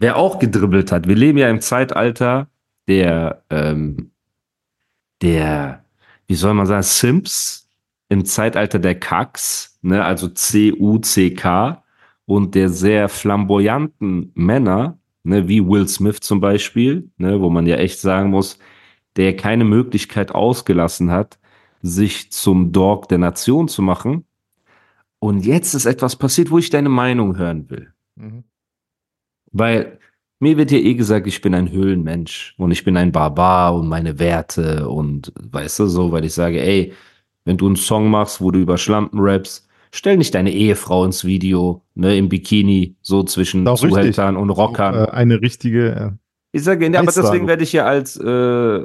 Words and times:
Wer 0.00 0.16
auch 0.16 0.38
gedribbelt 0.38 0.92
hat, 0.92 1.06
wir 1.06 1.14
leben 1.14 1.36
ja 1.36 1.50
im 1.50 1.60
Zeitalter 1.60 2.48
der, 2.88 3.44
ähm, 3.50 4.12
der, 5.20 5.84
wie 6.26 6.34
soll 6.34 6.54
man 6.54 6.64
sagen, 6.64 6.82
Simps, 6.82 7.68
im 8.08 8.24
Zeitalter 8.24 8.78
der 8.78 8.98
Kacks, 8.98 9.78
ne, 9.82 10.02
also 10.02 10.28
C-U-C-K 10.28 11.84
und 12.24 12.54
der 12.54 12.70
sehr 12.70 13.10
flamboyanten 13.10 14.32
Männer, 14.34 14.98
ne, 15.22 15.46
wie 15.48 15.66
Will 15.66 15.86
Smith 15.86 16.20
zum 16.20 16.40
Beispiel, 16.40 17.10
ne, 17.18 17.38
wo 17.42 17.50
man 17.50 17.66
ja 17.66 17.76
echt 17.76 18.00
sagen 18.00 18.30
muss, 18.30 18.58
der 19.16 19.36
keine 19.36 19.64
Möglichkeit 19.64 20.32
ausgelassen 20.32 21.10
hat, 21.10 21.38
sich 21.82 22.32
zum 22.32 22.72
Dog 22.72 23.06
der 23.10 23.18
Nation 23.18 23.68
zu 23.68 23.82
machen. 23.82 24.24
Und 25.18 25.44
jetzt 25.44 25.74
ist 25.74 25.84
etwas 25.84 26.16
passiert, 26.16 26.50
wo 26.50 26.56
ich 26.56 26.70
deine 26.70 26.88
Meinung 26.88 27.36
hören 27.36 27.68
will. 27.68 27.92
Mhm. 28.16 28.44
Weil 29.52 29.98
mir 30.40 30.56
wird 30.56 30.70
ja 30.70 30.78
eh 30.78 30.94
gesagt, 30.94 31.26
ich 31.26 31.40
bin 31.40 31.54
ein 31.54 31.70
Höhlenmensch 31.70 32.54
und 32.56 32.70
ich 32.70 32.82
bin 32.84 32.96
ein 32.96 33.12
Barbar 33.12 33.74
und 33.74 33.88
meine 33.88 34.18
Werte 34.18 34.88
und 34.88 35.32
weißt 35.38 35.80
du 35.80 35.86
so, 35.86 36.12
weil 36.12 36.24
ich 36.24 36.32
sage, 36.32 36.60
ey, 36.60 36.92
wenn 37.44 37.56
du 37.56 37.66
einen 37.66 37.76
Song 37.76 38.10
machst, 38.10 38.40
wo 38.40 38.50
du 38.50 38.58
über 38.58 38.78
Schlampen 38.78 39.20
rappst, 39.20 39.68
stell 39.92 40.16
nicht 40.16 40.34
deine 40.34 40.52
Ehefrau 40.52 41.04
ins 41.04 41.24
Video, 41.24 41.82
ne, 41.94 42.16
im 42.16 42.28
Bikini, 42.28 42.96
so 43.02 43.22
zwischen 43.22 43.66
Zuhältern 43.76 44.36
und 44.36 44.50
Rockern. 44.50 44.94
Auch, 44.94 45.08
äh, 45.08 45.10
eine 45.10 45.40
richtige. 45.40 45.90
Äh, 45.94 46.10
ich 46.52 46.64
sage, 46.64 46.90
ja, 46.90 46.98
aber 47.00 47.12
deswegen 47.12 47.46
werde 47.46 47.62
ich 47.62 47.72
ja 47.72 47.86
als 47.86 48.16
äh, 48.16 48.84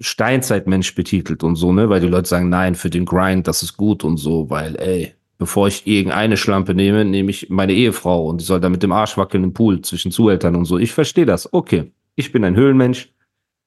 Steinzeitmensch 0.00 0.94
betitelt 0.94 1.42
und 1.44 1.56
so, 1.56 1.72
ne, 1.72 1.88
weil 1.88 2.00
die 2.00 2.08
Leute 2.08 2.28
sagen, 2.28 2.48
nein, 2.48 2.74
für 2.74 2.90
den 2.90 3.04
Grind, 3.04 3.46
das 3.46 3.62
ist 3.62 3.76
gut 3.76 4.04
und 4.04 4.18
so, 4.18 4.50
weil, 4.50 4.76
ey, 4.76 5.14
bevor 5.38 5.68
ich 5.68 5.86
irgendeine 5.86 6.36
Schlampe 6.36 6.74
nehme, 6.74 7.04
nehme 7.04 7.30
ich 7.30 7.48
meine 7.50 7.72
Ehefrau 7.72 8.26
und 8.28 8.40
die 8.40 8.44
soll 8.44 8.60
da 8.60 8.68
mit 8.68 8.82
dem 8.82 8.92
Arsch 8.92 9.16
wackeln 9.16 9.44
im 9.44 9.52
Pool 9.52 9.80
zwischen 9.82 10.10
Zuhältern 10.12 10.56
und 10.56 10.64
so. 10.64 10.78
Ich 10.78 10.92
verstehe 10.92 11.26
das. 11.26 11.52
Okay. 11.52 11.92
Ich 12.14 12.32
bin 12.32 12.44
ein 12.44 12.56
Höhlenmensch. 12.56 13.12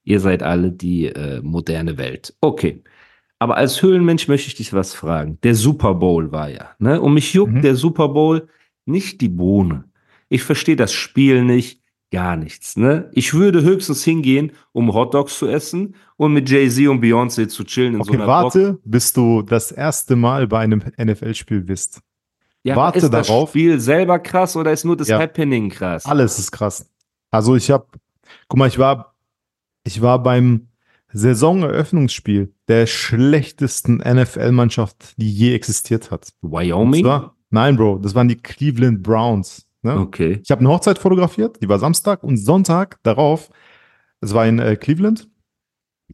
Ihr 0.03 0.19
seid 0.19 0.41
alle 0.43 0.71
die 0.71 1.05
äh, 1.07 1.41
moderne 1.41 1.97
Welt. 1.97 2.33
Okay. 2.41 2.83
Aber 3.37 3.57
als 3.57 3.81
Höhlenmensch 3.81 4.27
möchte 4.27 4.47
ich 4.47 4.55
dich 4.55 4.73
was 4.73 4.93
fragen. 4.93 5.37
Der 5.43 5.55
Super 5.55 5.93
Bowl 5.93 6.31
war 6.31 6.49
ja, 6.49 6.71
ne? 6.79 6.99
Und 6.99 7.13
mich 7.13 7.33
juckt 7.33 7.53
Mhm. 7.53 7.61
der 7.61 7.75
Super 7.75 8.09
Bowl 8.09 8.47
nicht 8.85 9.21
die 9.21 9.29
Bohne. 9.29 9.85
Ich 10.29 10.43
verstehe 10.43 10.75
das 10.75 10.91
Spiel 10.93 11.43
nicht, 11.43 11.78
gar 12.11 12.35
nichts, 12.35 12.75
ne? 12.75 13.09
Ich 13.13 13.33
würde 13.33 13.61
höchstens 13.61 14.03
hingehen, 14.03 14.51
um 14.71 14.93
Hotdogs 14.93 15.37
zu 15.37 15.47
essen 15.47 15.95
und 16.17 16.33
mit 16.33 16.49
Jay-Z 16.49 16.87
und 16.87 17.03
Beyoncé 17.03 17.47
zu 17.47 17.63
chillen 17.63 17.95
in 17.95 18.03
so 18.03 18.09
okay, 18.09 18.17
einer 18.17 18.27
warte, 18.27 18.79
bis 18.83 19.13
du 19.13 19.41
das 19.41 19.71
erste 19.71 20.15
Mal 20.15 20.47
bei 20.47 20.59
einem 20.59 20.83
NFL-Spiel 20.97 21.61
bist. 21.61 22.01
Ja, 22.63 22.75
warte 22.75 22.99
ist 22.99 23.13
das 23.13 23.27
darauf. 23.27 23.49
Spiel 23.49 23.79
selber 23.79 24.19
krass 24.19 24.55
oder 24.55 24.71
ist 24.71 24.83
nur 24.83 24.97
das 24.97 25.07
Ja. 25.07 25.19
Happening 25.19 25.69
krass? 25.69 26.05
Alles 26.05 26.39
ist 26.39 26.51
krass. 26.51 26.89
Also 27.31 27.55
ich 27.55 27.69
habe, 27.71 27.87
guck 28.47 28.57
mal, 28.57 28.67
ich 28.67 28.79
war, 28.79 29.15
ich 29.83 30.01
war 30.01 30.21
beim 30.21 30.67
Saisoneröffnungsspiel 31.11 32.53
der 32.67 32.85
schlechtesten 32.85 33.97
NFL-Mannschaft, 33.97 35.13
die 35.17 35.31
je 35.31 35.53
existiert 35.53 36.11
hat. 36.11 36.33
Wyoming? 36.41 37.03
zwar, 37.03 37.35
nein, 37.49 37.77
Bro, 37.77 37.99
das 37.99 38.13
waren 38.13 38.27
die 38.27 38.35
Cleveland 38.37 39.03
Browns. 39.03 39.67
Ne? 39.81 39.97
Okay. 39.99 40.39
Ich 40.43 40.51
habe 40.51 40.59
eine 40.59 40.69
Hochzeit 40.69 40.99
fotografiert, 40.99 41.61
die 41.61 41.69
war 41.69 41.79
Samstag 41.79 42.23
und 42.23 42.37
Sonntag 42.37 42.97
darauf, 43.03 43.49
es 44.21 44.33
war 44.33 44.45
in 44.45 44.59
äh, 44.59 44.75
Cleveland 44.75 45.29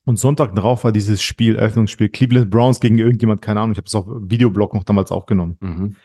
und 0.06 0.20
Sonntag 0.20 0.54
darauf 0.56 0.84
war 0.84 0.92
dieses 0.92 1.24
Spiel, 1.24 1.56
Eröffnungsspiel, 1.56 2.10
Cleveland 2.10 2.52
Browns 2.52 2.80
gegen 2.80 2.98
irgendjemand, 3.00 3.42
keine 3.42 3.62
Ahnung, 3.62 3.72
ich 3.72 3.78
habe 3.78 3.88
es 3.88 3.96
auf 3.96 4.06
Videoblog 4.08 4.74
noch 4.76 4.84
damals 4.84 5.12
aufgenommen. 5.12 5.58
Mhm. 5.62 5.96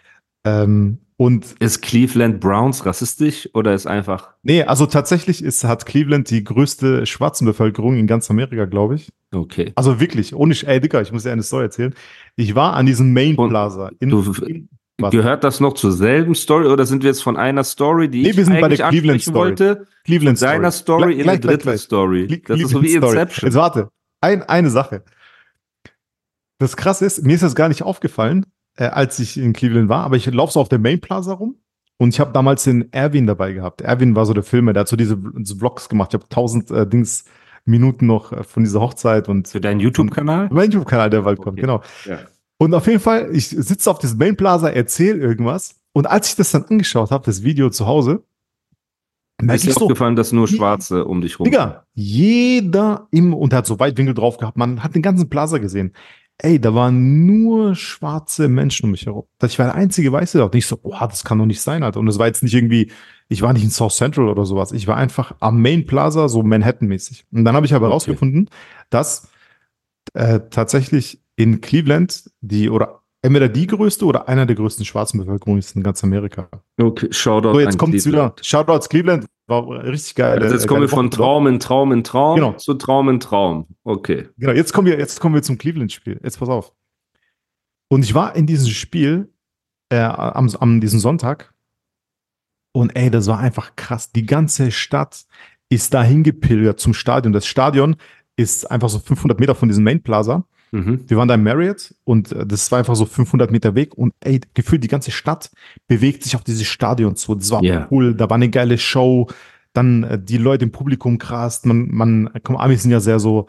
Ähm, 0.44 0.98
und 1.18 1.54
Ist 1.60 1.82
Cleveland 1.82 2.40
Browns 2.40 2.86
rassistisch 2.86 3.50
oder 3.52 3.74
ist 3.74 3.86
einfach 3.86 4.30
nee, 4.42 4.62
also 4.62 4.86
tatsächlich 4.86 5.44
ist, 5.44 5.64
hat 5.64 5.84
Cleveland 5.84 6.30
die 6.30 6.42
größte 6.42 7.04
Schwarzenbevölkerung 7.04 7.98
in 7.98 8.06
ganz 8.06 8.30
Amerika, 8.30 8.64
glaube 8.64 8.94
ich. 8.94 9.12
okay? 9.34 9.72
Also 9.74 10.00
wirklich, 10.00 10.34
ohne, 10.34 10.54
ey 10.64 10.80
Digga, 10.80 11.02
ich 11.02 11.12
muss 11.12 11.24
dir 11.24 11.32
eine 11.32 11.42
Story 11.42 11.64
erzählen. 11.64 11.94
Ich 12.36 12.54
war 12.54 12.72
an 12.72 12.86
diesem 12.86 13.12
Main 13.12 13.36
Plaza 13.36 13.90
in, 14.00 14.08
du- 14.08 14.32
in 14.44 14.70
was? 15.02 15.10
Gehört 15.12 15.44
das 15.44 15.60
noch 15.60 15.74
zur 15.74 15.92
selben 15.92 16.34
Story 16.34 16.66
oder 16.66 16.86
sind 16.86 17.02
wir 17.02 17.10
jetzt 17.10 17.22
von 17.22 17.36
einer 17.36 17.64
Story, 17.64 18.08
die 18.08 18.22
Nee, 18.22 18.30
ich 18.30 18.36
wir 18.36 18.44
sind 18.44 18.54
bei 18.60 18.66
eigentlich 18.66 18.78
der 18.80 18.88
Cleveland 18.90 19.22
Story. 19.22 19.34
wollte, 19.36 19.86
Cleveland 20.04 20.38
seiner 20.38 20.70
Story 20.70 21.02
Gleich- 21.02 21.16
in 21.16 21.22
gleich, 21.22 21.32
eine 21.34 21.40
dritte 21.40 21.56
gleich, 21.58 21.62
gleich. 21.62 21.80
Story? 21.80 22.42
Das 22.46 22.60
ist 22.60 22.70
so 22.70 22.82
wie 22.82 22.86
Cleveland 22.86 23.04
Story. 23.12 23.20
Inception. 23.20 23.46
Jetzt 23.48 23.56
warte, 23.56 23.88
ein, 24.20 24.42
eine 24.42 24.70
Sache. 24.70 25.04
Das 26.58 26.76
krasse 26.76 27.06
ist, 27.06 27.24
mir 27.24 27.34
ist 27.34 27.42
das 27.42 27.54
gar 27.54 27.68
nicht 27.68 27.82
aufgefallen, 27.82 28.46
äh, 28.76 28.84
als 28.84 29.18
ich 29.18 29.36
in 29.38 29.52
Cleveland 29.52 29.88
war, 29.88 30.04
aber 30.04 30.16
ich 30.16 30.26
laufe 30.26 30.52
so 30.52 30.60
auf 30.60 30.68
der 30.68 30.78
Main 30.78 31.00
Plaza 31.00 31.32
rum 31.32 31.56
und 31.98 32.10
ich 32.14 32.20
habe 32.20 32.32
damals 32.32 32.64
den 32.64 32.92
Erwin 32.92 33.26
dabei 33.26 33.52
gehabt. 33.52 33.80
Erwin 33.80 34.14
war 34.14 34.26
so 34.26 34.34
der 34.34 34.42
Filmer, 34.42 34.72
der 34.72 34.80
hat 34.82 34.88
so 34.88 34.96
diese 34.96 35.18
so 35.42 35.54
Vlogs 35.56 35.88
gemacht. 35.88 36.10
Ich 36.12 36.20
habe 36.20 36.28
tausend 36.28 36.70
äh, 36.70 36.86
Dings 36.86 37.24
Minuten 37.64 38.06
noch 38.06 38.32
äh, 38.32 38.42
von 38.44 38.62
dieser 38.64 38.80
Hochzeit 38.80 39.28
und 39.28 39.48
Für 39.48 39.60
deinen 39.60 39.80
YouTube-Kanal? 39.80 40.48
mein 40.52 40.70
YouTube-Kanal, 40.70 41.10
der 41.10 41.22
bald 41.22 41.38
kommt, 41.38 41.54
Okay. 41.58 41.60
genau. 41.62 41.82
Ja. 42.06 42.18
Und 42.60 42.74
auf 42.74 42.86
jeden 42.86 43.00
Fall, 43.00 43.30
ich 43.34 43.48
sitze 43.48 43.90
auf 43.90 43.98
diesem 44.00 44.18
Main 44.18 44.36
Plaza, 44.36 44.68
erzähle 44.68 45.18
irgendwas 45.18 45.76
und 45.94 46.06
als 46.06 46.28
ich 46.28 46.36
das 46.36 46.50
dann 46.50 46.64
angeschaut 46.64 47.10
habe, 47.10 47.24
das 47.24 47.42
Video 47.42 47.70
zu 47.70 47.86
Hause, 47.86 48.22
Mir 49.40 49.54
ist 49.54 49.64
so, 49.64 49.80
aufgefallen, 49.80 50.14
dass 50.14 50.30
nur 50.32 50.46
Schwarze 50.46 51.06
um 51.06 51.22
dich 51.22 51.38
rum 51.38 51.46
Digga, 51.46 51.86
jeder 51.94 53.08
im, 53.12 53.32
und 53.32 53.54
hat 53.54 53.64
so 53.66 53.78
Weitwinkel 53.78 54.12
drauf 54.12 54.36
gehabt, 54.36 54.58
man 54.58 54.82
hat 54.84 54.94
den 54.94 55.00
ganzen 55.00 55.30
Plaza 55.30 55.56
gesehen. 55.56 55.94
Ey, 56.36 56.60
da 56.60 56.74
waren 56.74 57.24
nur 57.24 57.74
schwarze 57.74 58.48
Menschen 58.48 58.84
um 58.84 58.90
mich 58.90 59.06
herum. 59.06 59.24
Ich 59.42 59.58
war 59.58 59.66
der 59.66 59.74
einzige 59.74 60.12
Weiße 60.12 60.38
da. 60.38 60.44
Und 60.44 60.54
ich 60.54 60.66
so, 60.66 60.76
boah, 60.76 61.06
das 61.08 61.24
kann 61.24 61.38
doch 61.38 61.46
nicht 61.46 61.60
sein, 61.62 61.82
Alter. 61.82 62.00
Und 62.00 62.08
es 62.08 62.18
war 62.18 62.26
jetzt 62.26 62.42
nicht 62.42 62.54
irgendwie, 62.54 62.90
ich 63.28 63.40
war 63.42 63.52
nicht 63.54 63.64
in 63.64 63.70
South 63.70 63.96
Central 63.96 64.28
oder 64.28 64.44
sowas. 64.46 64.72
Ich 64.72 64.86
war 64.86 64.96
einfach 64.96 65.34
am 65.40 65.60
Main 65.62 65.86
Plaza, 65.86 66.28
so 66.28 66.42
Manhattan-mäßig. 66.42 67.24
Und 67.32 67.44
dann 67.44 67.54
habe 67.56 67.64
ich 67.66 67.72
aber 67.74 67.86
Okay. 67.86 67.90
herausgefunden, 67.92 68.48
dass 68.90 69.28
äh, 70.14 70.40
tatsächlich 70.50 71.22
in 71.40 71.60
Cleveland 71.60 72.30
die, 72.40 72.68
oder 72.68 73.02
entweder 73.22 73.48
die 73.48 73.66
größte 73.66 74.04
oder 74.04 74.28
einer 74.28 74.46
der 74.46 74.56
größten 74.56 74.84
schwarzen 74.84 75.18
Bevölkerungen 75.20 75.58
ist 75.58 75.74
in 75.76 75.82
ganz 75.82 76.02
Amerika. 76.04 76.48
Okay, 76.80 77.08
Shoutout 77.10 77.52
So, 77.54 77.60
jetzt 77.60 77.78
kommt's 77.78 78.02
Cleveland. 78.04 78.34
wieder. 78.36 78.44
Shoutouts 78.44 78.88
Cleveland, 78.88 79.26
war 79.46 79.68
richtig 79.84 80.14
geil. 80.14 80.38
Also 80.42 80.54
jetzt 80.54 80.64
äh, 80.64 80.66
kommen 80.68 80.82
wir 80.82 80.88
von. 80.88 81.10
Traum 81.10 81.46
in 81.46 81.58
Traum 81.58 81.92
in 81.92 82.04
Traum 82.04 82.36
Genau. 82.36 82.52
zu 82.52 82.74
Traum 82.74 83.08
in 83.08 83.20
Traum. 83.20 83.66
Okay. 83.84 84.28
Genau, 84.38 84.52
jetzt 84.52 84.72
kommen 84.72 84.86
wir, 84.86 84.98
jetzt 84.98 85.18
kommen 85.20 85.34
wir 85.34 85.42
zum 85.42 85.58
Cleveland-Spiel. 85.58 86.20
Jetzt 86.22 86.38
pass 86.38 86.48
auf. 86.48 86.72
Und 87.88 88.04
ich 88.04 88.14
war 88.14 88.36
in 88.36 88.46
diesem 88.46 88.70
Spiel 88.70 89.32
äh, 89.90 89.98
am, 89.98 90.48
am 90.60 90.80
diesem 90.80 91.00
Sonntag 91.00 91.52
und 92.72 92.94
ey, 92.96 93.10
das 93.10 93.26
war 93.26 93.38
einfach 93.38 93.74
krass. 93.76 94.12
Die 94.12 94.26
ganze 94.26 94.70
Stadt 94.70 95.24
ist 95.68 95.92
dahin 95.94 96.22
gepilgert 96.22 96.78
zum 96.80 96.94
Stadion. 96.94 97.32
Das 97.32 97.46
Stadion 97.46 97.96
ist 98.36 98.70
einfach 98.70 98.88
so 98.88 98.98
500 98.98 99.40
Meter 99.40 99.54
von 99.54 99.68
diesem 99.68 99.82
Main 99.84 100.02
Plaza. 100.02 100.44
Mhm. 100.72 101.00
Wir 101.08 101.16
waren 101.16 101.26
da 101.28 101.34
im 101.34 101.42
Marriott 101.42 101.94
und 102.04 102.32
äh, 102.32 102.46
das 102.46 102.70
war 102.70 102.78
einfach 102.78 102.94
so 102.94 103.04
500 103.06 103.50
Meter 103.50 103.74
Weg 103.74 103.94
und 103.96 104.12
ey, 104.20 104.40
gefühlt 104.54 104.84
die 104.84 104.88
ganze 104.88 105.10
Stadt 105.10 105.50
bewegt 105.88 106.22
sich 106.22 106.36
auf 106.36 106.44
dieses 106.44 106.66
Stadion 106.66 107.16
zu. 107.16 107.34
Das 107.34 107.50
war 107.50 107.62
Ja. 107.62 107.88
cool, 107.90 108.14
da 108.14 108.28
war 108.30 108.36
eine 108.36 108.50
geile 108.50 108.78
Show. 108.78 109.26
Dann 109.72 110.04
äh, 110.04 110.18
die 110.22 110.38
Leute 110.38 110.64
im 110.64 110.72
Publikum 110.72 111.18
krass. 111.18 111.64
Man, 111.64 111.88
man, 111.90 112.30
komm, 112.42 112.56
Amis 112.56 112.82
sind 112.82 112.90
ja 112.92 113.00
sehr 113.00 113.18
so 113.18 113.46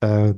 äh, 0.00 0.34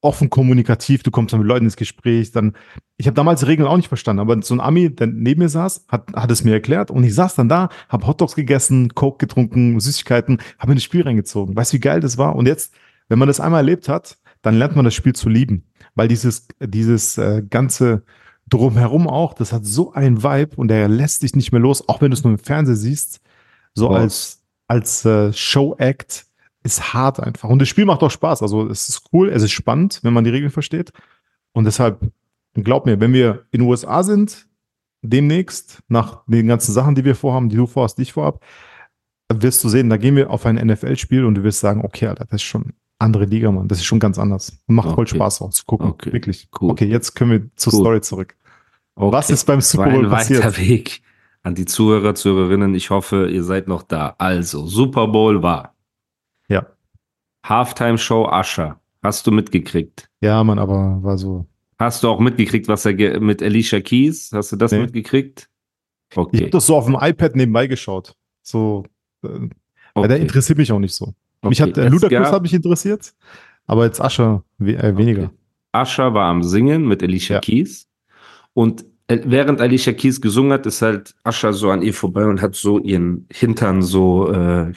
offen 0.00 0.30
kommunikativ. 0.30 1.02
Du 1.02 1.10
kommst 1.10 1.32
dann 1.32 1.40
mit 1.40 1.48
Leuten 1.48 1.64
ins 1.66 1.76
Gespräch. 1.76 2.32
Dann, 2.32 2.54
ich 2.96 3.06
habe 3.06 3.14
damals 3.14 3.40
die 3.40 3.46
Regeln 3.46 3.68
auch 3.68 3.76
nicht 3.76 3.88
verstanden, 3.88 4.20
aber 4.20 4.40
so 4.42 4.54
ein 4.54 4.60
Ami, 4.60 4.90
der 4.94 5.06
neben 5.08 5.40
mir 5.42 5.48
saß, 5.48 5.86
hat, 5.88 6.12
hat 6.14 6.30
es 6.30 6.44
mir 6.44 6.52
erklärt 6.52 6.90
und 6.90 7.04
ich 7.04 7.14
saß 7.14 7.34
dann 7.36 7.48
da, 7.48 7.68
habe 7.88 8.06
Hotdogs 8.06 8.34
gegessen, 8.34 8.94
Coke 8.94 9.18
getrunken, 9.26 9.78
Süßigkeiten, 9.80 10.38
habe 10.58 10.70
mir 10.70 10.74
das 10.76 10.84
Spiel 10.84 11.02
reingezogen. 11.02 11.54
Weißt 11.56 11.72
du, 11.72 11.76
wie 11.76 11.80
geil 11.80 12.00
das 12.00 12.18
war? 12.18 12.36
Und 12.36 12.46
jetzt, 12.46 12.74
wenn 13.08 13.18
man 13.18 13.28
das 13.28 13.40
einmal 13.40 13.60
erlebt 13.60 13.88
hat, 13.88 14.18
dann 14.42 14.56
lernt 14.56 14.76
man 14.76 14.84
das 14.84 14.94
Spiel 14.94 15.14
zu 15.14 15.28
lieben, 15.28 15.64
weil 15.94 16.08
dieses, 16.08 16.48
dieses 16.60 17.16
äh, 17.18 17.42
ganze 17.48 18.02
drumherum 18.48 19.08
auch, 19.08 19.34
das 19.34 19.52
hat 19.52 19.64
so 19.64 19.92
einen 19.92 20.22
Vibe 20.22 20.56
und 20.56 20.68
der 20.68 20.88
lässt 20.88 21.22
dich 21.22 21.34
nicht 21.34 21.52
mehr 21.52 21.60
los, 21.60 21.88
auch 21.88 22.00
wenn 22.00 22.10
du 22.10 22.16
es 22.16 22.24
nur 22.24 22.32
im 22.32 22.38
Fernsehen 22.38 22.76
siehst, 22.76 23.20
so 23.74 23.88
Wow. 23.88 23.96
als, 23.96 24.42
als 24.66 25.04
äh, 25.04 25.32
Show-Act 25.32 26.26
ist 26.64 26.92
hart 26.92 27.20
einfach. 27.20 27.48
Und 27.48 27.60
das 27.60 27.68
Spiel 27.68 27.84
macht 27.84 28.02
auch 28.02 28.10
Spaß. 28.10 28.42
Also 28.42 28.68
es 28.68 28.88
ist 28.88 29.02
cool, 29.12 29.28
es 29.30 29.42
ist 29.42 29.52
spannend, 29.52 30.00
wenn 30.02 30.12
man 30.12 30.24
die 30.24 30.30
Regeln 30.30 30.50
versteht. 30.50 30.92
Und 31.52 31.64
deshalb, 31.64 32.00
glaub 32.54 32.86
mir, 32.86 33.00
wenn 33.00 33.12
wir 33.12 33.46
in 33.50 33.60
den 33.60 33.68
USA 33.68 34.02
sind, 34.02 34.46
demnächst, 35.02 35.82
nach 35.88 36.22
den 36.26 36.46
ganzen 36.46 36.72
Sachen, 36.72 36.94
die 36.94 37.04
wir 37.04 37.16
vorhaben, 37.16 37.48
die 37.48 37.56
du 37.56 37.66
vorhast, 37.66 37.98
die 37.98 38.02
ich 38.02 38.12
vorhab, 38.12 38.44
wirst 39.32 39.64
du 39.64 39.68
sehen, 39.68 39.90
da 39.90 39.96
gehen 39.96 40.14
wir 40.14 40.30
auf 40.30 40.46
ein 40.46 40.56
NFL-Spiel 40.56 41.24
und 41.24 41.34
du 41.34 41.42
wirst 41.42 41.60
sagen, 41.60 41.84
okay, 41.84 42.06
Alter, 42.06 42.26
das 42.26 42.36
ist 42.36 42.42
schon 42.42 42.74
andere 43.02 43.24
Liga, 43.26 43.50
Mann. 43.50 43.68
Das 43.68 43.78
ist 43.78 43.84
schon 43.84 43.98
ganz 44.00 44.18
anders. 44.18 44.58
Und 44.66 44.76
macht 44.76 44.90
voll 44.90 45.04
Okay. 45.04 45.16
Spaß 45.16 45.42
auch 45.42 45.50
zu 45.50 45.64
gucken. 45.64 45.88
Okay. 45.90 46.12
Wirklich. 46.12 46.48
Cool. 46.60 46.70
Okay, 46.70 46.86
jetzt 46.86 47.14
können 47.14 47.30
wir 47.30 47.50
zur 47.56 47.72
Cool. 47.74 47.80
Story 47.80 48.00
zurück. 48.00 48.36
Okay. 48.94 49.12
Was 49.12 49.30
ist 49.30 49.44
beim 49.46 49.60
Super 49.60 49.90
Bowl 49.90 50.04
ein 50.06 50.10
weiter 50.10 50.40
passiert? 50.40 50.58
Weg 50.58 51.02
an 51.42 51.54
die 51.54 51.64
Zuhörer, 51.64 52.14
Zuhörerinnen. 52.14 52.74
Ich 52.74 52.90
hoffe, 52.90 53.28
ihr 53.30 53.42
seid 53.44 53.66
noch 53.68 53.82
da. 53.82 54.14
Also, 54.18 54.66
Super 54.66 55.08
Bowl 55.08 55.42
war 55.42 55.74
Ja. 56.48 56.66
Halftime-Show 57.44 58.28
Usher. 58.30 58.78
Hast 59.02 59.26
du 59.26 59.32
mitgekriegt? 59.32 60.08
Ja, 60.20 60.42
Mann, 60.44 60.58
aber 60.58 61.02
war 61.02 61.18
so. 61.18 61.46
Hast 61.78 62.04
du 62.04 62.08
auch 62.08 62.20
mitgekriegt, 62.20 62.68
was 62.68 62.84
er 62.84 63.20
mit 63.20 63.42
Alicia 63.42 63.80
Keys? 63.80 64.30
Hast 64.32 64.52
du 64.52 64.56
das 64.56 64.70
Nee. 64.70 64.78
mitgekriegt? 64.80 65.48
Ich 66.12 66.16
Okay. 66.16 66.38
habe 66.42 66.50
das 66.50 66.66
so 66.66 66.76
auf 66.76 66.84
dem 66.86 66.96
iPad 67.00 67.34
nebenbei 67.34 67.66
geschaut. 67.66 68.14
So, 68.42 68.84
äh, 69.24 69.28
weil 69.94 70.08
der 70.08 70.16
okay. 70.18 70.20
interessiert 70.22 70.58
mich 70.58 70.70
auch 70.70 70.78
nicht 70.78 70.94
so. 70.94 71.14
Mich 71.44 71.60
Okay. 71.62 71.70
hat 71.70 71.78
äh, 71.78 71.86
Es 71.86 71.92
Ludacris 71.92 72.32
hat 72.32 72.42
mich 72.42 72.54
interessiert, 72.54 73.12
aber 73.66 73.84
jetzt 73.84 74.00
Ascher 74.00 74.44
we 74.58 74.74
äh, 74.76 74.96
weniger. 74.96 75.30
Okay. 75.72 76.14
War 76.14 76.26
am 76.26 76.42
Singen 76.42 76.86
mit 76.86 77.02
Alicia 77.02 77.36
Ja. 77.36 77.40
Keys. 77.40 77.88
Und 78.54 78.84
äh, 79.08 79.18
während 79.24 79.60
Alicia 79.60 79.92
Keys 79.92 80.20
gesungen 80.20 80.52
hat, 80.52 80.66
ist 80.66 80.82
halt 80.82 81.14
Usher 81.26 81.52
so 81.52 81.70
an 81.70 81.82
ihr 81.82 81.94
vorbei 81.94 82.26
und 82.26 82.40
hat 82.42 82.54
so 82.54 82.78
ihren 82.78 83.26
Hintern 83.32 83.82
so 83.82 84.30
äh, 84.32 84.72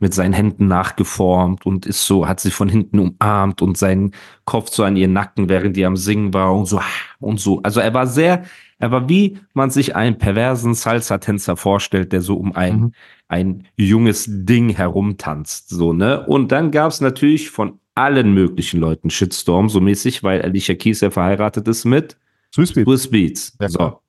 mit 0.00 0.12
seinen 0.14 0.32
Händen 0.32 0.66
nachgeformt 0.66 1.64
und 1.66 1.86
ist 1.86 2.06
so, 2.06 2.26
hat 2.26 2.40
sie 2.40 2.50
von 2.50 2.68
hinten 2.68 2.98
umarmt 2.98 3.62
und 3.62 3.78
seinen 3.78 4.12
Kopf 4.44 4.70
so 4.70 4.82
an 4.82 4.96
ihren 4.96 5.12
Nacken, 5.12 5.48
während 5.48 5.76
die 5.76 5.84
am 5.86 5.96
Singen 5.96 6.34
war 6.34 6.54
und 6.54 6.66
so 6.66 6.80
und 7.20 7.38
so. 7.38 7.62
Also 7.62 7.80
er 7.80 7.94
war 7.94 8.06
sehr, 8.06 8.44
er 8.78 8.90
war 8.90 9.08
wie 9.08 9.38
man 9.54 9.70
sich 9.70 9.94
einen 9.94 10.18
perversen 10.18 10.74
Salsa-Tänzer 10.74 11.56
vorstellt, 11.56 12.12
der 12.12 12.22
so 12.22 12.36
um 12.36 12.54
ein, 12.56 12.80
Mhm. 12.80 12.92
ein 13.28 13.66
junges 13.76 14.26
Ding 14.28 14.70
herumtanzt, 14.70 15.68
so, 15.68 15.92
ne? 15.92 16.26
Und 16.26 16.50
dann 16.50 16.70
gab's 16.70 17.00
natürlich 17.00 17.50
von 17.50 17.78
allen 17.94 18.32
möglichen 18.32 18.80
Leuten 18.80 19.10
Shitstorm, 19.10 19.68
so 19.68 19.80
mäßig, 19.80 20.22
weil 20.22 20.40
Alicia 20.42 20.74
Keys 20.74 21.02
ja 21.02 21.10
verheiratet 21.10 21.68
ist 21.68 21.84
mit 21.84 22.16
Swiss 22.54 22.72
Beat. 22.72 22.86
Swiss 22.86 23.10
Beats. 23.10 23.56
Ja, 23.60 23.68
so. 23.68 24.00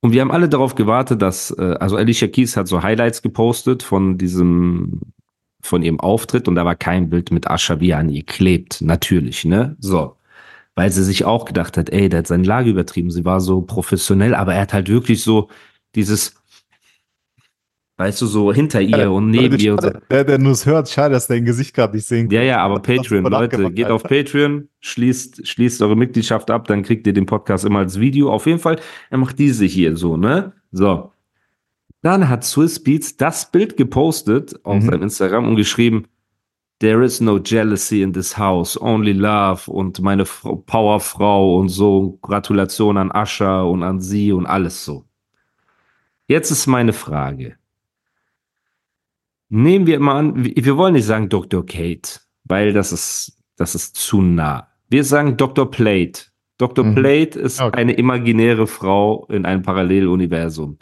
Und 0.00 0.12
wir 0.12 0.22
haben 0.22 0.30
alle 0.30 0.48
darauf 0.48 0.74
gewartet, 0.74 1.20
dass, 1.20 1.50
äh, 1.50 1.76
also 1.78 1.96
Alicia 1.96 2.28
Keys 2.28 2.56
hat 2.56 2.68
so 2.68 2.82
Highlights 2.82 3.22
gepostet 3.22 3.82
von 3.82 4.16
diesem, 4.16 5.00
von 5.62 5.82
ihrem 5.82 6.00
Auftritt 6.00 6.48
und 6.48 6.54
da 6.54 6.64
war 6.64 6.74
kein 6.74 7.10
Bild 7.10 7.30
mit 7.30 7.50
Ascha, 7.50 7.80
wie 7.80 7.90
er 7.90 7.98
an 7.98 8.08
ihr 8.08 8.24
klebt, 8.24 8.80
natürlich, 8.80 9.44
ne? 9.44 9.76
So. 9.78 10.16
Weil 10.74 10.90
sie 10.90 11.04
sich 11.04 11.24
auch 11.24 11.44
gedacht 11.44 11.76
hat, 11.76 11.90
ey, 11.90 12.08
der 12.08 12.20
hat 12.20 12.26
seine 12.28 12.44
Lage 12.44 12.70
übertrieben. 12.70 13.10
Sie 13.10 13.24
war 13.24 13.40
so 13.40 13.60
professionell, 13.60 14.34
aber 14.34 14.54
er 14.54 14.62
hat 14.62 14.72
halt 14.72 14.88
wirklich 14.88 15.22
so 15.22 15.50
dieses, 15.94 16.39
weißt 18.00 18.22
du, 18.22 18.26
so 18.26 18.50
hinter 18.52 18.80
ihr 18.80 19.12
und 19.12 19.28
neben 19.30 19.52
Leute, 19.52 19.62
ihr 19.64 19.72
und 19.74 19.82
so. 19.82 19.88
schade, 19.88 20.02
Der, 20.10 20.24
der 20.24 20.38
nur 20.38 20.52
es 20.52 20.64
hört, 20.64 20.88
schade, 20.88 21.12
dass 21.12 21.26
dein 21.26 21.44
Gesicht 21.44 21.74
gerade 21.74 21.94
nicht 21.94 22.06
sehen 22.06 22.28
kann. 22.28 22.36
Ja, 22.36 22.42
ja, 22.42 22.58
aber 22.62 22.80
Patreon, 22.80 23.24
Leute, 23.24 23.70
geht 23.70 23.86
auf 23.90 24.04
Alter. 24.04 24.16
Patreon, 24.24 24.68
schließt, 24.80 25.46
schließt 25.46 25.82
eure 25.82 25.96
Mitgliedschaft 25.96 26.50
ab, 26.50 26.66
dann 26.66 26.82
kriegt 26.82 27.06
ihr 27.06 27.12
den 27.12 27.26
Podcast 27.26 27.66
immer 27.66 27.80
als 27.80 28.00
Video. 28.00 28.32
Auf 28.32 28.46
jeden 28.46 28.58
Fall, 28.58 28.80
er 29.10 29.18
macht 29.18 29.38
diese 29.38 29.66
hier 29.66 29.96
so, 29.98 30.16
ne? 30.16 30.54
So. 30.72 31.12
Dann 32.02 32.30
hat 32.30 32.44
Swiss 32.44 32.82
Beats 32.82 33.18
das 33.18 33.50
Bild 33.52 33.76
gepostet 33.76 34.58
auf 34.64 34.76
Mhm. 34.82 34.86
seinem 34.90 35.02
Instagram 35.02 35.46
und 35.46 35.56
geschrieben, 35.56 36.06
There 36.78 37.04
is 37.04 37.20
no 37.20 37.38
jealousy 37.38 38.00
in 38.00 38.14
this 38.14 38.38
house, 38.38 38.80
only 38.80 39.12
love 39.12 39.70
und 39.70 40.00
meine 40.00 40.24
Frau, 40.24 40.56
Powerfrau 40.56 41.58
und 41.58 41.68
so. 41.68 42.18
Gratulation 42.22 42.96
an 42.96 43.12
Ascha 43.12 43.60
und 43.64 43.82
an 43.82 44.00
sie 44.00 44.32
und 44.32 44.46
alles 44.46 44.82
so. 44.86 45.04
Jetzt 46.26 46.50
ist 46.50 46.66
meine 46.66 46.94
Frage. 46.94 47.56
Nehmen 49.50 49.86
wir 49.86 49.98
mal 50.00 50.16
an, 50.18 50.44
wir 50.44 50.76
wollen 50.76 50.94
nicht 50.94 51.04
sagen 51.06 51.28
Dr. 51.28 51.66
Kate, 51.66 52.20
weil 52.44 52.72
das 52.72 52.92
ist, 52.92 53.36
das 53.56 53.74
ist 53.74 53.96
zu 53.96 54.22
nah. 54.22 54.68
Wir 54.88 55.04
sagen 55.04 55.36
Dr. 55.36 55.70
Plate. 55.70 56.22
Dr. 56.56 56.84
Mhm. 56.84 56.94
Plate 56.94 57.38
ist 57.38 57.60
Okay. 57.60 57.76
eine 57.76 57.92
imaginäre 57.94 58.66
Frau 58.66 59.26
in 59.28 59.44
einem 59.46 59.62
Paralleluniversum. 59.62 60.78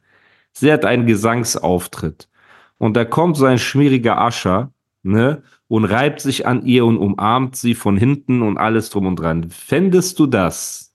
Sie 0.53 0.73
hat 0.73 0.85
einen 0.85 1.07
Gesangsauftritt. 1.07 2.29
Und 2.79 2.97
da 2.97 3.05
kommt 3.05 3.37
so 3.37 3.47
ein 3.47 3.59
schmieriger 3.59 4.21
Ascher, 4.21 4.73
ne, 5.03 5.43
und 5.69 5.85
reibt 5.85 6.21
sich 6.21 6.47
an 6.47 6.65
ihr 6.65 6.85
und 6.85 6.97
umarmt 6.99 7.57
sie 7.57 7.75
von 7.75 7.97
hinten 7.97 8.43
und 8.43 8.57
alles 8.59 8.91
drum 8.91 9.07
und 9.07 9.17
dran. 9.17 9.51
Fändest 9.51 10.19
du 10.19 10.27
das 10.27 10.88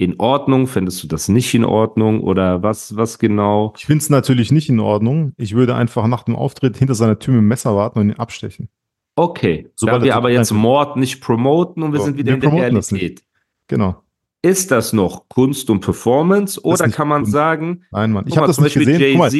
in 0.00 0.18
Ordnung? 0.18 0.66
Fändest 0.66 1.02
du 1.02 1.06
das 1.06 1.28
nicht 1.28 1.52
in 1.52 1.64
Ordnung? 1.64 2.22
Oder 2.22 2.62
was, 2.62 2.96
was 2.96 3.18
genau? 3.18 3.74
Ich 3.76 3.84
finde 3.84 4.02
es 4.02 4.08
natürlich 4.08 4.50
nicht 4.50 4.70
in 4.70 4.80
Ordnung. 4.80 5.34
Ich 5.36 5.54
würde 5.54 5.74
einfach 5.74 6.06
nach 6.06 6.22
dem 6.22 6.36
Auftritt 6.36 6.78
hinter 6.78 6.94
seiner 6.94 7.18
Tür 7.18 7.34
mit 7.34 7.42
dem 7.42 7.48
Messer 7.48 7.76
warten 7.76 7.98
und 7.98 8.08
ihn 8.08 8.16
abstechen. 8.16 8.70
Okay, 9.16 9.68
Sobald 9.76 10.00
da 10.00 10.04
wir 10.04 10.12
er 10.12 10.16
aber 10.16 10.30
jetzt 10.30 10.52
Mord 10.52 10.96
nicht 10.96 11.20
promoten 11.20 11.82
und 11.82 11.92
wir 11.92 11.98
So, 11.98 12.06
sind 12.06 12.16
wieder 12.16 12.28
wir 12.28 12.34
in 12.36 12.40
der 12.40 12.52
Realität. 12.52 13.22
Genau. 13.66 14.02
Ist 14.40 14.70
das 14.70 14.94
noch 14.94 15.28
Kunst 15.28 15.68
und 15.68 15.80
Performance 15.80 16.58
oder 16.62 16.88
kann 16.88 17.08
man 17.08 17.22
Kunst. 17.22 17.32
sagen, 17.32 17.84
Nein, 17.90 18.12
Mann. 18.12 18.24
Ich 18.26 18.38
habe 18.38 18.46
das 18.46 18.58
nicht 18.58 18.72
gesehen. 18.74 19.18
Mal, 19.18 19.30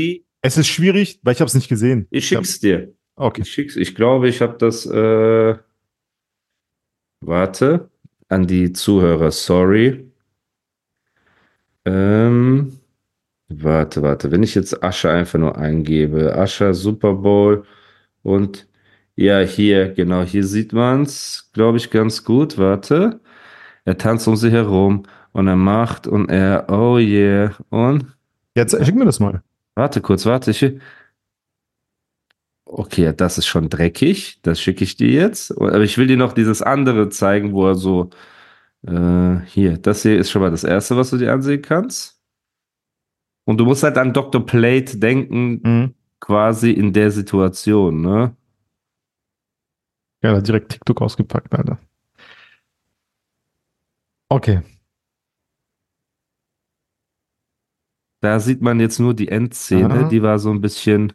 es 0.42 0.56
ist 0.58 0.66
schwierig, 0.68 1.20
weil 1.22 1.32
ich 1.32 1.40
habe 1.40 1.48
es 1.48 1.54
nicht 1.54 1.68
gesehen. 1.68 2.06
ich 2.10 2.28
schick's 2.28 2.60
dir. 2.60 2.92
Okay. 3.16 3.42
Ich 3.42 3.50
schick's, 3.50 3.76
ich 3.76 3.94
glaube, 3.94 4.28
ich 4.28 4.42
habe 4.42 4.58
das, 4.58 4.84
äh, 4.84 5.56
warte, 7.24 7.88
an 8.28 8.46
die 8.46 8.72
Zuhörer, 8.74 9.30
sorry. 9.30 10.09
Ähm, 11.84 12.78
warte, 13.48 14.02
warte, 14.02 14.30
wenn 14.30 14.42
ich 14.42 14.54
jetzt 14.54 14.82
Ascher 14.82 15.12
einfach 15.12 15.38
nur 15.38 15.56
eingebe, 15.58 16.36
Ascher 16.36 16.74
Super 16.74 17.14
Bowl 17.14 17.64
und 18.22 18.68
ja, 19.16 19.40
hier, 19.40 19.92
genau, 19.92 20.22
hier 20.22 20.44
sieht 20.44 20.72
man's, 20.72 21.50
glaube 21.52 21.78
ich, 21.78 21.90
ganz 21.90 22.24
gut, 22.24 22.58
warte. 22.58 23.20
Er 23.84 23.98
tanzt 23.98 24.28
um 24.28 24.36
sie 24.36 24.50
herum 24.50 25.04
und 25.32 25.48
er 25.48 25.56
macht 25.56 26.06
und 26.06 26.30
er, 26.30 26.66
oh 26.70 26.98
yeah, 26.98 27.54
und 27.70 28.06
Jetzt 28.54 28.76
schick 28.84 28.94
mir 28.94 29.04
das 29.04 29.20
mal. 29.20 29.42
Warte 29.74 30.00
kurz, 30.00 30.26
warte. 30.26 30.50
Ich, 30.50 30.74
okay, 32.64 33.12
das 33.16 33.38
ist 33.38 33.46
schon 33.46 33.68
dreckig. 33.68 34.40
Das 34.42 34.60
schicke 34.60 34.84
ich 34.84 34.96
dir 34.96 35.08
jetzt. 35.10 35.52
Aber 35.52 35.80
ich 35.80 35.98
will 35.98 36.06
dir 36.06 36.16
noch 36.16 36.32
dieses 36.32 36.62
andere 36.62 37.08
zeigen, 37.10 37.52
wo 37.52 37.68
er 37.68 37.74
so. 37.74 38.10
Äh, 38.86 39.40
hier, 39.46 39.78
das 39.78 40.02
hier 40.02 40.18
ist 40.18 40.30
schon 40.30 40.42
mal 40.42 40.50
das 40.50 40.64
erste, 40.64 40.96
was 40.96 41.10
du 41.10 41.18
dir 41.18 41.32
ansehen 41.32 41.62
kannst. 41.62 42.20
Und 43.46 43.58
du 43.58 43.64
musst 43.64 43.82
halt 43.82 43.98
an 43.98 44.12
Dr. 44.12 44.44
Plate 44.44 44.98
denken, 44.98 45.60
Mhm. 45.64 45.94
quasi 46.20 46.70
in 46.70 46.92
der 46.92 47.10
Situation, 47.10 48.00
ne? 48.00 48.36
Ja, 50.22 50.32
da 50.34 50.40
direkt 50.40 50.72
TikTok 50.72 51.00
ausgepackt, 51.02 51.54
Alter. 51.54 51.78
Okay. 54.30 54.62
Da 58.22 58.38
sieht 58.38 58.60
man 58.60 58.80
jetzt 58.80 58.98
nur 58.98 59.14
die 59.14 59.28
Endszene, 59.28 60.00
Aha. 60.00 60.08
die 60.08 60.22
war 60.22 60.38
so 60.38 60.50
ein 60.50 60.60
bisschen. 60.60 61.12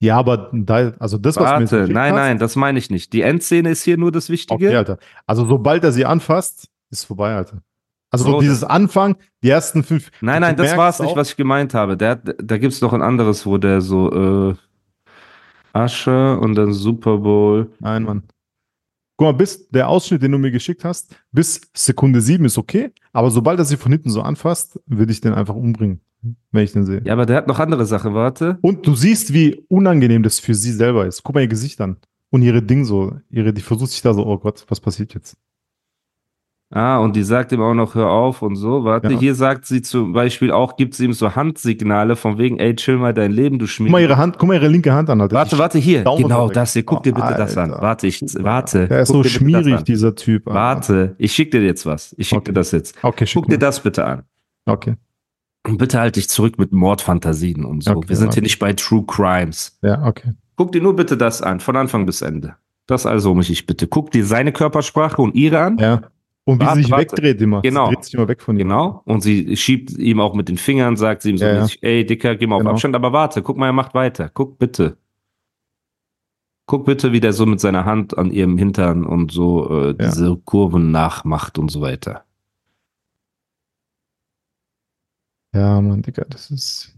Ja, 0.00 0.18
aber 0.18 0.50
da, 0.52 0.92
also 0.98 1.18
das, 1.18 1.36
was 1.36 1.70
du 1.70 1.76
mir 1.76 1.80
Warte, 1.82 1.92
nein, 1.92 2.12
hast, 2.12 2.18
nein, 2.18 2.38
das 2.38 2.56
meine 2.56 2.78
ich 2.78 2.90
nicht. 2.90 3.12
Die 3.12 3.22
Endszene 3.22 3.70
ist 3.70 3.82
hier 3.82 3.96
nur 3.96 4.12
das 4.12 4.28
Wichtige. 4.28 4.66
Okay, 4.66 4.76
Alter. 4.76 4.98
Also 5.26 5.46
sobald 5.46 5.84
er 5.84 5.92
sie 5.92 6.04
anfasst, 6.04 6.68
ist 6.90 7.04
vorbei, 7.04 7.34
Alter. 7.34 7.62
Also 8.10 8.24
so 8.30 8.40
dieses 8.40 8.62
Anfang, 8.62 9.16
die 9.42 9.50
ersten 9.50 9.82
fünf. 9.82 10.10
Nein, 10.20 10.40
nein, 10.40 10.56
das 10.56 10.66
merkst 10.66 10.78
war's 10.78 11.00
nicht, 11.00 11.16
was 11.16 11.30
ich 11.30 11.36
gemeint 11.36 11.74
habe. 11.74 11.96
Der, 11.96 12.16
da 12.16 12.58
gibt's 12.58 12.80
noch 12.80 12.92
ein 12.92 13.02
anderes, 13.02 13.44
wo 13.44 13.58
der 13.58 13.80
so 13.80 14.50
äh, 14.50 14.54
Asche 15.72 16.38
und 16.38 16.54
dann 16.54 16.72
Super 16.72 17.18
Bowl. 17.18 17.72
Nein, 17.80 18.04
Mann. 18.04 18.22
Guck 19.24 19.32
mal, 19.32 19.38
bis 19.38 19.70
der 19.70 19.88
Ausschnitt, 19.88 20.22
den 20.22 20.32
du 20.32 20.38
mir 20.38 20.50
geschickt 20.50 20.84
hast, 20.84 21.16
bis 21.32 21.62
Sekunde 21.72 22.20
sieben 22.20 22.44
ist 22.44 22.58
okay, 22.58 22.92
aber 23.14 23.30
sobald 23.30 23.58
er 23.58 23.64
sie 23.64 23.78
von 23.78 23.90
hinten 23.90 24.10
so 24.10 24.20
anfasst, 24.20 24.78
würde 24.84 25.12
ich 25.12 25.22
den 25.22 25.32
einfach 25.32 25.54
umbringen, 25.54 26.02
wenn 26.52 26.62
ich 26.62 26.72
den 26.72 26.84
sehe. 26.84 27.00
Ja, 27.06 27.14
aber 27.14 27.24
der 27.24 27.36
hat 27.36 27.48
noch 27.48 27.58
andere 27.58 27.86
Sachen, 27.86 28.12
warte. 28.12 28.58
Und 28.60 28.86
du 28.86 28.94
siehst, 28.94 29.32
wie 29.32 29.64
unangenehm 29.68 30.22
das 30.22 30.40
für 30.40 30.54
sie 30.54 30.72
selber 30.72 31.06
ist. 31.06 31.22
Guck 31.22 31.36
mal 31.36 31.40
ihr 31.40 31.48
Gesicht 31.48 31.80
an. 31.80 31.96
Und 32.28 32.42
ihre 32.42 32.60
Ding 32.60 32.84
so, 32.84 33.16
ihre, 33.30 33.54
die 33.54 33.62
versucht 33.62 33.92
sich 33.92 34.02
da 34.02 34.12
so, 34.12 34.26
oh 34.26 34.36
Gott, 34.36 34.66
was 34.68 34.78
passiert 34.78 35.14
jetzt? 35.14 35.38
Ah, 36.74 36.98
und 36.98 37.14
die 37.14 37.22
sagt 37.22 37.52
ihm 37.52 37.62
auch 37.62 37.72
noch, 37.74 37.94
hör 37.94 38.10
auf 38.10 38.42
und 38.42 38.56
so. 38.56 38.82
Warte, 38.84 39.12
Ja. 39.12 39.18
hier 39.18 39.34
sagt 39.36 39.64
sie 39.64 39.80
zum 39.80 40.12
Beispiel 40.12 40.50
auch, 40.50 40.76
gibt 40.76 40.94
sie 40.94 41.04
ihm 41.04 41.12
so 41.12 41.34
Handsignale 41.36 42.16
von 42.16 42.36
wegen, 42.36 42.58
ey, 42.58 42.74
chill 42.74 42.96
mal 42.98 43.14
dein 43.14 43.30
Leben, 43.30 43.58
du 43.60 43.66
Guck 43.66 43.70
Schmied. 43.70 43.92
mal 43.92 44.00
ihre 44.02 44.16
Hand, 44.16 44.38
guck 44.38 44.48
mal 44.48 44.54
ihre 44.54 44.66
linke 44.68 44.92
Hand 44.92 45.08
an, 45.08 45.20
Alter. 45.20 45.36
Warte, 45.36 45.56
warte, 45.58 45.78
hier. 45.78 46.02
Daumen 46.02 46.24
Genau 46.24 46.48
das 46.48 46.72
hier. 46.72 46.82
Guck 46.82 47.04
dir 47.04 47.12
Oh, 47.12 47.20
bitte 47.20 47.34
das 47.38 47.56
an. 47.56 47.70
Alter. 47.70 47.82
Warte, 47.82 48.06
ich, 48.08 48.20
warte. 48.40 48.88
Der 48.88 49.00
ist 49.02 49.08
Guck 49.08 49.16
so 49.18 49.22
dir 49.22 49.28
schmierig, 49.28 49.82
dieser 49.84 50.14
Typ. 50.16 50.48
Alter. 50.48 50.58
Warte, 50.58 51.14
ich 51.18 51.32
schick 51.32 51.52
dir 51.52 51.62
jetzt 51.62 51.86
was. 51.86 52.14
Ich 52.18 52.28
schick 52.28 52.38
Okay. 52.38 52.46
dir 52.50 52.54
das 52.54 52.72
jetzt. 52.72 52.96
Okay, 53.02 53.24
schick 53.26 53.34
Guck 53.42 53.46
dir 53.46 53.52
mir. 53.54 53.58
das 53.60 53.80
bitte 53.80 54.04
an. 54.04 54.22
Okay, 54.66 54.96
Und 55.66 55.78
bitte 55.78 56.00
halt 56.00 56.16
dich 56.16 56.28
zurück 56.28 56.58
mit 56.58 56.72
Mordfantasien 56.72 57.64
und 57.64 57.84
so. 57.84 57.92
Okay, 57.92 58.08
Wir 58.08 58.16
sind 58.16 58.26
okay. 58.28 58.34
hier 58.34 58.42
nicht 58.42 58.58
bei 58.58 58.72
True 58.72 59.04
Crimes. 59.06 59.78
ja, 59.82 60.04
okay. 60.06 60.32
Guck 60.56 60.72
dir 60.72 60.82
nur 60.82 60.96
bitte 60.96 61.16
das 61.16 61.40
an, 61.42 61.60
von 61.60 61.76
Anfang 61.76 62.04
bis 62.06 62.20
Ende. 62.22 62.54
Das 62.86 63.06
also 63.06 63.34
mich 63.34 63.50
ich 63.50 63.64
bitte. 63.66 63.86
Guck 63.86 64.10
dir 64.10 64.24
seine 64.26 64.52
Körpersprache 64.52 65.22
und 65.22 65.34
ihre 65.34 65.58
an. 65.60 65.78
Ja, 65.78 66.02
Und 66.46 66.60
wie 66.60 66.64
Warte, 66.66 66.76
sie 66.76 66.82
sich 66.82 66.90
warte. 66.92 67.02
wegdreht 67.12 67.40
immer. 67.40 67.62
Genau. 67.62 67.88
Sie 67.88 67.94
dreht 67.94 68.04
sich 68.04 68.14
immer 68.14 68.28
weg 68.28 68.42
von 68.42 68.56
ihm. 68.56 68.68
Genau. 68.68 69.02
Und 69.06 69.22
sie 69.22 69.56
schiebt 69.56 69.90
ihm 69.92 70.20
auch 70.20 70.34
mit 70.34 70.48
den 70.48 70.58
Fingern, 70.58 70.96
sagt 70.96 71.22
sie 71.22 71.30
ihm 71.30 71.38
so, 71.38 71.44
Ja, 71.46 71.64
ja. 71.64 71.68
ey, 71.80 72.04
Dicker, 72.04 72.36
geh 72.36 72.46
mal 72.46 72.56
auf 72.56 72.60
Genau. 72.60 72.72
Abstand, 72.72 72.94
aber 72.94 73.12
warte, 73.14 73.42
guck 73.42 73.56
mal, 73.56 73.66
er 73.66 73.72
macht 73.72 73.94
weiter. 73.94 74.28
Guck 74.32 74.58
bitte. 74.58 74.98
Guck 76.66 76.84
bitte, 76.86 77.12
wie 77.12 77.20
der 77.20 77.32
so 77.32 77.46
mit 77.46 77.60
seiner 77.60 77.84
Hand 77.86 78.16
an 78.18 78.30
ihrem 78.30 78.58
Hintern 78.58 79.04
und 79.04 79.32
so 79.32 79.70
äh, 79.70 79.86
Ja. 79.88 79.92
diese 79.92 80.36
Kurven 80.44 80.90
nachmacht 80.90 81.58
und 81.58 81.70
so 81.70 81.80
weiter. 81.80 82.24
Ja, 85.54 85.80
Mann, 85.80 86.02
Digga, 86.02 86.24
das 86.28 86.50
ist. 86.50 86.90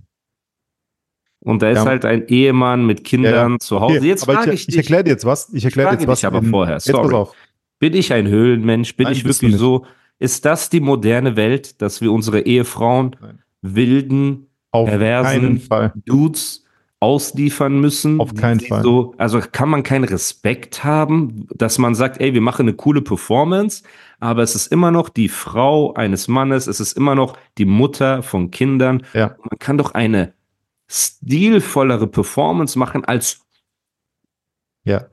Und 1.40 1.62
da 1.62 1.70
ist 1.70 1.84
halt 1.84 2.04
ein 2.04 2.26
Ehemann 2.26 2.86
mit 2.86 3.04
Kindern 3.04 3.60
zu 3.60 3.80
Hause. 3.80 4.04
Jetzt 4.04 4.24
frage 4.24 4.50
ich, 4.52 4.54
ich 4.54 4.60
ich 4.62 4.66
dich, 4.66 4.76
erkläre 4.78 5.04
dir 5.04 5.10
jetzt 5.10 5.24
was. 5.24 5.52
Ich 5.52 5.64
erkläre 5.64 5.90
frage 5.90 6.00
jetzt 6.02 6.08
was. 6.08 6.18
dich 6.20 6.26
aber 6.26 6.42
vorher, 6.42 6.74
Jetzt 6.76 6.86
pass 6.90 6.96
sorry. 7.02 7.14
auf. 7.14 7.34
Bin 7.78 7.94
ich 7.94 8.12
ein 8.12 8.26
Höhlenmensch? 8.26 8.96
Bin 8.96 9.04
Nein, 9.04 9.12
ich 9.14 9.24
wirklich 9.24 9.56
so? 9.56 9.86
Ist 10.18 10.44
das 10.44 10.70
die 10.70 10.80
moderne 10.80 11.36
Welt, 11.36 11.82
dass 11.82 12.00
wir 12.00 12.10
unsere 12.12 12.40
Ehefrauen 12.40 13.16
Nein. 13.20 13.42
wilden 13.62 14.46
Auf 14.70 14.88
Perversen. 14.88 15.62
Dudes 16.06 16.64
ausliefern 17.00 17.78
müssen. 17.78 18.20
Auf 18.20 18.34
keinen 18.34 18.60
Fall. 18.60 18.82
So, 18.82 19.14
also 19.18 19.40
kann 19.52 19.68
man 19.68 19.82
keinen 19.82 20.04
Respekt 20.04 20.82
haben, 20.82 21.46
dass 21.54 21.78
man 21.78 21.94
sagt, 21.94 22.20
ey, 22.20 22.32
wir 22.32 22.40
machen 22.40 22.62
eine 22.62 22.74
coole 22.74 23.02
Performance, 23.02 23.82
aber 24.18 24.42
es 24.42 24.54
ist 24.54 24.72
immer 24.72 24.90
noch 24.90 25.10
die 25.10 25.28
Frau 25.28 25.92
eines 25.92 26.26
Mannes, 26.26 26.66
es 26.66 26.80
ist 26.80 26.94
immer 26.94 27.14
noch 27.14 27.36
die 27.58 27.66
Mutter 27.66 28.22
von 28.22 28.50
Kindern. 28.50 29.04
Ja. 29.12 29.36
Man 29.38 29.58
kann 29.58 29.76
doch 29.76 29.92
eine 29.92 30.32
stilvollere 30.88 32.06
Performance 32.06 32.78
machen 32.78 33.04
als 33.04 33.40
Ja. 34.84 35.06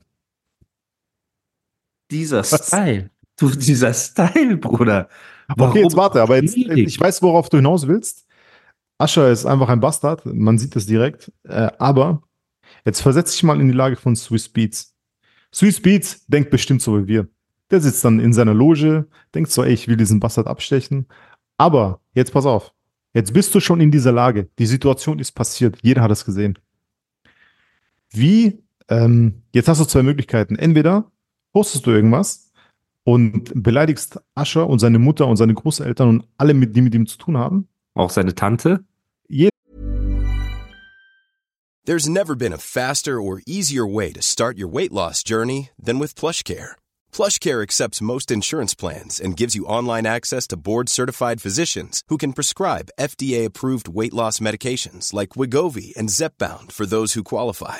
Dieser? 2.14 2.44
Style. 2.44 3.10
Du, 3.38 3.50
dieser 3.50 3.94
Style, 3.94 4.58
Bruder. 4.58 5.10
Okay, 5.58 5.82
jetzt 5.82 5.96
warte, 5.96 6.22
aber 6.22 6.42
jetzt, 6.42 6.56
ich 6.56 7.00
weiß, 7.00 7.22
worauf 7.22 7.50
du 7.50 7.58
hinaus 7.58 7.88
willst. 7.88 8.26
Ascher 8.98 9.30
ist 9.32 9.46
einfach 9.46 9.70
ein 9.70 9.80
Bastard, 9.80 10.26
man 10.26 10.58
sieht 10.58 10.76
es 10.76 10.86
direkt. 10.86 11.32
Äh, 11.44 11.72
aber 11.80 12.22
jetzt 12.86 13.02
versetz 13.02 13.32
dich 13.32 13.44
mal 13.44 13.60
in 13.60 13.68
die 13.68 13.74
Lage 13.74 13.96
von 13.96 14.16
Swiss 14.16 14.48
Beats. 14.48 14.96
Swiss 15.54 15.82
Beats 15.82 16.26
denkt 16.28 16.52
bestimmt 16.52 16.82
so 16.82 16.98
wie 16.98 17.08
wir. 17.08 17.28
Der 17.72 17.82
sitzt 17.82 18.06
dann 18.06 18.20
in 18.20 18.34
seiner 18.34 18.54
Loge, 18.54 19.08
denkt 19.34 19.52
so, 19.52 19.64
ey, 19.64 19.74
ich 19.74 19.88
will 19.88 19.98
diesen 19.98 20.20
Bastard 20.20 20.48
abstechen. 20.48 21.08
Aber 21.58 22.02
jetzt 22.14 22.32
pass 22.32 22.46
auf, 22.46 22.72
jetzt 23.14 23.34
bist 23.34 23.54
du 23.56 23.60
schon 23.60 23.82
in 23.82 23.92
dieser 23.92 24.12
Lage. 24.12 24.48
Die 24.60 24.66
Situation 24.68 25.20
ist 25.20 25.32
passiert, 25.32 25.78
jeder 25.82 26.02
hat 26.02 26.12
es 26.12 26.24
gesehen. 26.24 26.60
Wie, 28.12 28.60
ähm, 28.90 29.42
jetzt 29.54 29.68
hast 29.68 29.82
du 29.82 29.86
zwei 29.86 30.04
Möglichkeiten. 30.04 30.56
Entweder 30.56 31.12
postest 31.54 31.86
du 31.86 31.92
irgendwas 31.92 32.52
und 33.04 33.52
beleidigst 33.56 34.20
Ascher 34.36 34.68
und 34.68 34.80
seine 34.80 35.00
Mutter 35.00 35.28
und 35.28 35.38
seine 35.38 35.54
Großeltern 35.54 36.10
und 36.10 36.28
alle, 36.38 36.54
mit, 36.54 36.76
die 36.76 36.82
mit 36.82 36.96
ihm 36.96 37.08
zu 37.08 37.18
tun 37.18 37.38
haben. 37.38 37.68
Auch 37.94 38.10
seine 38.10 38.36
Tante? 38.36 38.84
There's 41.86 42.08
never 42.08 42.34
been 42.34 42.54
a 42.54 42.58
faster 42.58 43.22
or 43.22 43.42
easier 43.46 43.86
way 43.86 44.14
to 44.14 44.22
start 44.22 44.58
your 44.58 44.70
weight 44.70 44.94
loss 44.94 45.22
journey 45.22 45.70
than 45.78 46.00
with 46.00 46.16
PlushCare. 46.16 46.78
PlushCare 47.12 47.62
accepts 47.62 48.02
most 48.02 48.32
insurance 48.32 48.74
plans 48.74 49.20
and 49.20 49.36
gives 49.36 49.54
you 49.54 49.66
online 49.66 50.06
access 50.06 50.48
to 50.48 50.56
board-certified 50.56 51.42
physicians 51.42 52.02
who 52.08 52.16
can 52.16 52.32
prescribe 52.32 52.94
FDA-approved 52.98 53.90
weight 53.90 54.14
loss 54.14 54.40
medications 54.40 55.12
like 55.12 55.36
Wigovi 55.36 55.94
and 55.98 56.08
Zepbound 56.08 56.72
for 56.72 56.86
those 56.86 57.16
who 57.16 57.24
qualify. 57.24 57.80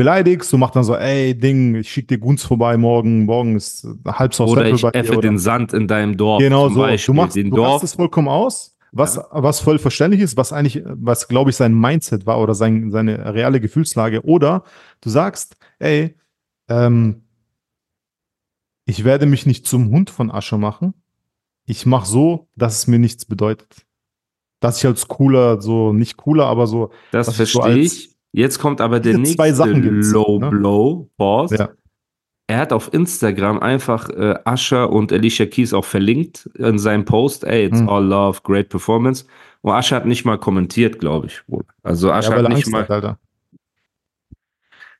Beleidigst, 0.00 0.50
du 0.50 0.56
machst 0.56 0.74
dann 0.76 0.82
so, 0.84 0.96
ey, 0.96 1.34
Ding, 1.38 1.74
ich 1.74 1.92
schick 1.92 2.08
dir 2.08 2.16
Gunst 2.16 2.46
vorbei 2.46 2.78
morgen, 2.78 3.26
morgen 3.26 3.54
ist 3.54 3.86
halb 4.06 4.32
so 4.32 4.46
Oder 4.46 4.64
ich 4.66 4.82
effe 4.82 5.18
den 5.20 5.36
Sand 5.36 5.74
in 5.74 5.86
deinem 5.86 6.16
Dorf. 6.16 6.40
Genau 6.40 6.70
so. 6.70 6.80
Beispiel. 6.80 7.14
du 7.14 7.20
machst, 7.20 7.36
den 7.36 7.50
du 7.50 7.56
Dorf. 7.56 7.68
machst 7.68 7.84
es 7.84 7.94
vollkommen 7.96 8.28
aus, 8.28 8.78
was, 8.92 9.20
was 9.30 9.60
voll 9.60 9.78
verständlich 9.78 10.22
ist, 10.22 10.38
was 10.38 10.54
eigentlich, 10.54 10.82
was 10.86 11.28
glaube 11.28 11.50
ich 11.50 11.56
sein 11.56 11.74
Mindset 11.78 12.24
war 12.24 12.40
oder 12.40 12.54
sein, 12.54 12.90
seine 12.90 13.34
reale 13.34 13.60
Gefühlslage. 13.60 14.24
Oder 14.24 14.64
du 15.02 15.10
sagst, 15.10 15.56
ey, 15.80 16.16
ähm, 16.70 17.24
ich 18.86 19.04
werde 19.04 19.26
mich 19.26 19.44
nicht 19.44 19.66
zum 19.66 19.90
Hund 19.90 20.08
von 20.08 20.30
Asche 20.30 20.56
machen. 20.56 20.94
Ich 21.66 21.84
mache 21.84 22.06
so, 22.06 22.48
dass 22.56 22.78
es 22.78 22.86
mir 22.86 22.98
nichts 22.98 23.26
bedeutet. 23.26 23.84
Dass 24.60 24.78
ich 24.78 24.86
als 24.86 25.08
cooler, 25.08 25.60
so 25.60 25.92
nicht 25.92 26.16
cooler, 26.16 26.46
aber 26.46 26.66
so, 26.66 26.90
Das 27.12 27.28
was 27.28 27.38
ich 27.38 27.52
so 27.52 27.60
verstehe 27.60 27.82
als- 27.82 27.92
ich. 27.92 28.09
Jetzt 28.32 28.58
kommt 28.58 28.80
aber 28.80 29.00
der 29.00 29.18
nächste 29.18 29.64
Low 29.64 30.38
ne? 30.38 30.50
Blow 30.50 31.10
Boss. 31.16 31.50
ja, 31.50 31.70
Er 32.46 32.58
hat 32.58 32.72
auf 32.72 32.92
Instagram 32.94 33.58
einfach 33.58 34.08
äh, 34.10 34.38
und 34.90 35.12
Alicia 35.12 35.46
Keys 35.46 35.72
auch 35.72 35.84
verlinkt 35.84 36.46
in 36.56 36.78
seinem 36.78 37.04
Post. 37.04 37.44
Ey, 37.44 37.64
it's 37.66 37.80
Hm. 37.80 37.88
all 37.88 38.04
love, 38.04 38.40
great 38.42 38.68
performance. 38.68 39.24
Und 39.62 39.72
Usher 39.72 39.96
hat 39.96 40.06
nicht 40.06 40.24
mal 40.24 40.38
kommentiert, 40.38 40.98
glaube 41.00 41.26
ich. 41.26 41.42
wohl. 41.48 41.64
Also 41.82 42.08
ja 42.08 42.18
Usher 42.18 42.30
weil 42.30 42.44
hat 42.44 42.48
nicht 42.52 42.66
Angst 42.66 42.70
mal. 42.72 42.88
hat, 42.88 43.18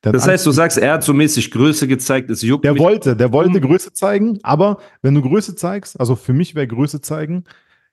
Das 0.02 0.26
heißt, 0.26 0.46
du 0.46 0.50
sagst, 0.50 0.78
er 0.78 0.94
hat 0.94 1.04
so 1.04 1.12
mäßig 1.14 1.50
Größe 1.50 1.86
gezeigt, 1.86 2.30
es 2.30 2.42
juckt 2.42 2.64
Der 2.64 2.72
mich. 2.72 2.82
wollte, 2.82 3.14
der 3.16 3.32
wollte 3.32 3.54
Hm. 3.54 3.62
Größe 3.62 3.92
zeigen, 3.92 4.38
aber 4.42 4.78
wenn 5.02 5.14
du 5.14 5.22
Größe 5.22 5.54
zeigst, 5.54 5.98
also 6.00 6.16
für 6.16 6.32
mich 6.32 6.54
wäre 6.54 6.66
Größe 6.66 7.00
zeigen, 7.00 7.44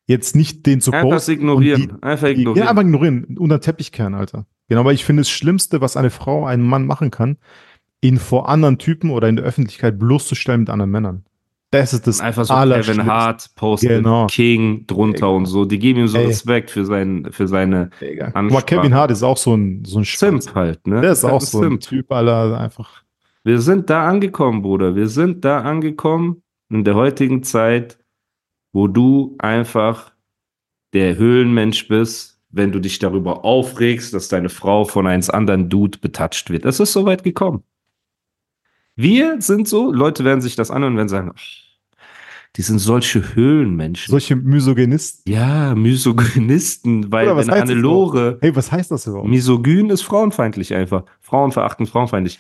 jetzt 0.08 0.36
nicht 0.36 0.66
den 0.66 0.82
zu 0.82 0.92
Einfach 0.92 1.10
posten 1.10 1.32
ignorieren. 1.34 2.02
einfach 2.02 2.28
Die, 2.28 2.34
die, 2.36 2.42
ignorieren. 2.42 2.66
ja, 2.66 2.70
einfach 2.72 2.82
ignorieren, 2.84 3.38
unter 3.38 3.58
den 3.60 3.62
Teppich 3.62 3.92
kehren, 3.92 4.16
Alter. 4.16 4.46
Genau, 4.70 4.84
weil 4.86 4.96
ich 4.96 5.06
finde, 5.06 5.22
das 5.22 5.30
Schlimmste, 5.30 5.80
was 5.82 5.96
eine 5.96 6.10
Frau, 6.10 6.46
einen 6.46 6.64
Mann 6.64 6.86
machen 6.86 7.12
kann, 7.12 7.38
ihn 8.02 8.18
vor 8.18 8.50
anderen 8.50 8.78
Typen 8.78 9.12
oder 9.12 9.28
in 9.30 9.36
der 9.36 9.46
Öffentlichkeit 9.46 10.00
bloßzustellen 10.00 10.62
mit 10.62 10.70
anderen 10.70 10.92
Männern. 10.92 11.24
Das 11.72 11.94
ist 11.94 12.08
das 12.08 12.22
Einfach 12.22 12.46
so 12.46 12.54
Kevin. 12.54 13.06
Hart 13.06 13.50
postet 13.56 13.90
Genau. 13.90 14.28
King 14.28 14.86
drunter 14.88 15.16
Digga. 15.18 15.28
und 15.28 15.46
so. 15.48 15.66
Die 15.66 15.80
geben 15.80 16.00
ihm 16.00 16.08
so 16.08 16.18
Ey. 16.18 16.28
Respekt 16.28 16.72
für, 16.72 16.86
sein, 16.86 17.28
für 17.32 17.48
seine 17.50 17.90
Ansprache. 18.34 18.44
mal, 18.44 18.62
Kevin 18.62 18.94
Hart 18.94 19.12
ist 19.12 19.22
auch 19.24 19.36
so 19.36 19.54
ein, 19.56 19.84
so 19.86 20.00
ein. 20.00 20.06
Simp 20.06 20.56
halt, 20.56 20.88
ne? 20.88 21.02
Der 21.02 21.12
ist 21.12 21.26
auch 21.26 21.42
ein 21.42 21.46
so 21.46 21.60
ein 21.60 21.64
Simp. 21.72 21.82
Typ, 21.82 22.12
Alter, 22.12 22.58
einfach. 22.58 23.04
Wir 23.44 23.60
sind 23.60 23.90
da 23.90 24.08
angekommen, 24.08 24.62
Bruder. 24.62 24.96
Wir 24.96 25.10
sind 25.10 25.44
da 25.44 25.60
angekommen 25.62 26.42
in 26.70 26.86
der 26.86 26.96
heutigen 26.96 27.44
Zeit, 27.44 27.98
wo 28.74 28.88
du 28.88 29.36
einfach 29.40 30.12
der 30.94 31.18
Höhlenmensch 31.18 31.88
bist, 31.88 32.40
wenn 32.50 32.72
du 32.72 32.80
dich 32.80 33.00
darüber 33.00 33.44
aufregst, 33.46 34.14
dass 34.14 34.30
deine 34.30 34.50
Frau 34.50 34.86
von 34.86 35.06
eins 35.06 35.30
anderen 35.30 35.70
Dude 35.70 35.98
betatscht 36.00 36.50
wird. 36.50 36.66
Es 36.66 36.80
ist 36.80 36.94
so 36.94 37.06
weit 37.06 37.24
gekommen. 37.24 37.64
Wir 38.96 39.42
sind 39.42 39.68
so, 39.68 39.92
Leute 39.92 40.24
werden 40.24 40.42
sich 40.42 40.56
das 40.56 40.72
anhören 40.72 40.94
und 40.94 40.98
werden 40.98 41.10
sagen, 41.10 41.32
"Oh, 41.32 41.40
die 42.56 42.62
sind 42.64 42.80
solche 42.80 43.36
Höhlenmenschen. 43.36 44.10
Solche 44.10 44.36
Misogynisten. 44.36 45.32
ja, 45.32 45.76
Misogynisten, 45.76 47.12
weil 47.12 47.26
Bruder, 47.26 47.38
was 47.38 47.48
wenn 47.48 47.54
das 47.54 47.62
Hannelore, 47.62 48.38
Hey, 48.42 48.56
was 48.56 48.72
heißt 48.72 48.90
das 48.90 49.06
überhaupt? 49.06 49.28
Misogyn 49.30 49.92
ist 49.92 50.02
frauenfeindlich 50.02 50.74
einfach. 50.74 51.04
Frauenverachtend, 51.22 51.90
frauenfeindlich. 51.90 52.40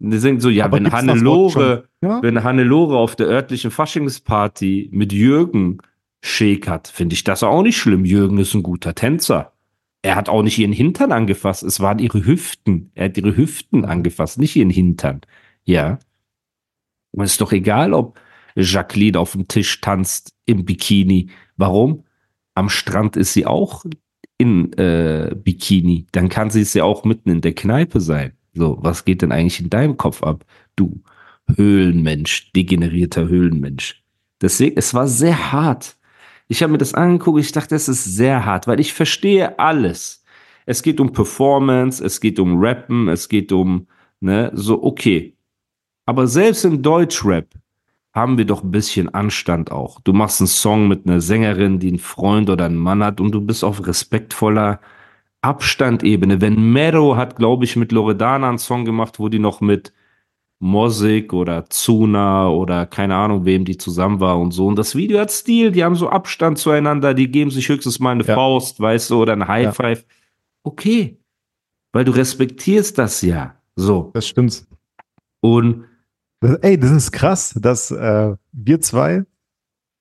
Die 0.00 0.18
sind 0.18 0.40
so, 0.40 0.48
ja, 0.48 0.66
Aber 0.66 0.76
wenn? 0.76 0.92
Hannelore, 0.92 1.88
Ja? 2.02 2.22
wenn 2.22 2.44
Hannelore 2.44 2.96
auf 2.98 3.16
der 3.16 3.26
örtlichen 3.26 3.70
Faschingsparty 3.70 4.90
mit 4.92 5.12
Jürgen 5.12 5.78
schäkert, 6.22 6.88
finde 6.88 7.14
ich 7.14 7.24
das 7.24 7.42
auch 7.42 7.62
nicht 7.62 7.76
schlimm. 7.76 8.04
Jürgen 8.04 8.38
ist 8.38 8.54
ein 8.54 8.62
guter 8.62 8.94
Tänzer. 8.94 9.52
Er 10.02 10.14
hat 10.14 10.28
auch 10.28 10.42
nicht 10.42 10.58
ihren 10.58 10.72
Hintern 10.72 11.10
angefasst, 11.10 11.64
es 11.64 11.80
waren 11.80 11.98
ihre 11.98 12.24
Hüften. 12.24 12.92
Er 12.94 13.06
hat 13.06 13.16
ihre 13.16 13.36
Hüften 13.36 13.84
angefasst, 13.84 14.38
nicht 14.38 14.54
ihren 14.54 14.70
Hintern. 14.70 15.20
Ja. 15.64 15.98
Und 17.10 17.24
es 17.24 17.32
ist 17.32 17.40
doch 17.40 17.52
egal, 17.52 17.92
ob 17.92 18.20
Jacqueline 18.54 19.18
auf 19.18 19.32
dem 19.32 19.48
Tisch 19.48 19.80
tanzt 19.80 20.32
im 20.46 20.64
Bikini. 20.64 21.30
Warum? 21.56 22.04
Am 22.54 22.68
Strand 22.68 23.16
ist 23.16 23.32
sie 23.32 23.46
auch 23.46 23.84
in 24.36 24.72
äh, 24.74 25.34
Bikini. 25.34 26.06
Dann 26.12 26.28
kann 26.28 26.50
sie 26.50 26.60
es 26.60 26.74
ja 26.74 26.84
auch 26.84 27.04
mitten 27.04 27.30
in 27.30 27.40
der 27.40 27.54
Kneipe 27.54 28.00
sein. 28.00 28.32
So, 28.54 28.78
was 28.80 29.04
geht 29.04 29.22
denn 29.22 29.32
eigentlich 29.32 29.60
in 29.60 29.70
deinem 29.70 29.96
Kopf 29.96 30.22
ab, 30.22 30.44
du 30.76 31.02
Höhlenmensch, 31.56 32.52
degenerierter 32.52 33.28
Höhlenmensch. 33.28 34.02
Deswegen, 34.40 34.76
es 34.76 34.94
war 34.94 35.08
sehr 35.08 35.52
hart. 35.52 35.96
Ich 36.48 36.62
habe 36.62 36.72
mir 36.72 36.78
das 36.78 36.94
angeguckt, 36.94 37.40
ich 37.40 37.52
dachte, 37.52 37.74
es 37.74 37.88
ist 37.88 38.04
sehr 38.04 38.44
hart, 38.44 38.66
weil 38.66 38.80
ich 38.80 38.92
verstehe 38.92 39.58
alles. 39.58 40.24
Es 40.66 40.82
geht 40.82 41.00
um 41.00 41.12
Performance, 41.12 42.04
es 42.04 42.20
geht 42.20 42.38
um 42.38 42.58
Rappen, 42.58 43.08
es 43.08 43.28
geht 43.28 43.52
um, 43.52 43.86
ne, 44.20 44.50
so, 44.54 44.82
okay. 44.82 45.34
Aber 46.06 46.26
selbst 46.26 46.64
im 46.64 46.82
Deutschrap 46.82 47.46
haben 48.14 48.38
wir 48.38 48.44
doch 48.44 48.62
ein 48.62 48.70
bisschen 48.70 49.12
Anstand 49.12 49.70
auch. 49.70 50.00
Du 50.00 50.12
machst 50.12 50.40
einen 50.40 50.48
Song 50.48 50.88
mit 50.88 51.06
einer 51.06 51.20
Sängerin, 51.20 51.78
die 51.78 51.88
einen 51.88 51.98
Freund 51.98 52.50
oder 52.50 52.66
einen 52.66 52.76
Mann 52.76 53.04
hat 53.04 53.20
und 53.20 53.32
du 53.32 53.40
bist 53.40 53.64
auf 53.64 53.86
respektvoller 53.86 54.80
Abstandebene. 55.42 56.40
Wenn 56.40 56.72
Mero 56.72 57.16
hat, 57.16 57.36
glaube 57.36 57.64
ich, 57.64 57.76
mit 57.76 57.92
Loredana 57.92 58.48
einen 58.48 58.58
Song 58.58 58.84
gemacht, 58.84 59.18
wo 59.18 59.28
die 59.28 59.38
noch 59.38 59.60
mit 59.60 59.92
Mosik 60.60 61.32
oder 61.32 61.66
Zuna 61.70 62.48
oder 62.48 62.86
keine 62.86 63.14
Ahnung, 63.14 63.44
wem 63.44 63.64
die 63.64 63.76
zusammen 63.76 64.18
war 64.18 64.38
und 64.40 64.50
so. 64.50 64.66
Und 64.66 64.76
das 64.76 64.96
Video 64.96 65.20
hat 65.20 65.30
Stil, 65.30 65.70
die 65.70 65.84
haben 65.84 65.94
so 65.94 66.08
Abstand 66.08 66.58
zueinander, 66.58 67.14
die 67.14 67.30
geben 67.30 67.50
sich 67.52 67.68
höchstens 67.68 68.00
mal 68.00 68.10
eine 68.10 68.24
Ja. 68.24 68.34
Faust, 68.34 68.80
weißt 68.80 69.10
du, 69.10 69.22
oder 69.22 69.34
ein 69.34 69.46
High 69.46 69.64
Ja. 69.64 69.72
Five. 69.72 70.04
Okay. 70.64 71.18
Weil 71.92 72.04
du 72.04 72.12
respektierst 72.12 72.98
das 72.98 73.22
ja. 73.22 73.54
So. 73.76 74.10
Das 74.14 74.26
stimmt. 74.26 74.66
Und 75.40 75.84
ey, 76.40 76.78
das 76.78 76.90
ist 76.90 77.12
krass, 77.12 77.56
dass 77.60 77.92
äh, 77.92 78.34
wir 78.52 78.80
zwei 78.80 79.24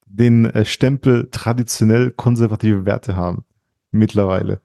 den 0.08 0.46
äh, 0.46 0.66
Stempel 0.66 1.30
traditionell 1.32 2.12
konservative 2.12 2.86
Werte 2.86 3.16
haben. 3.16 3.46
Mittlerweile. 3.92 4.62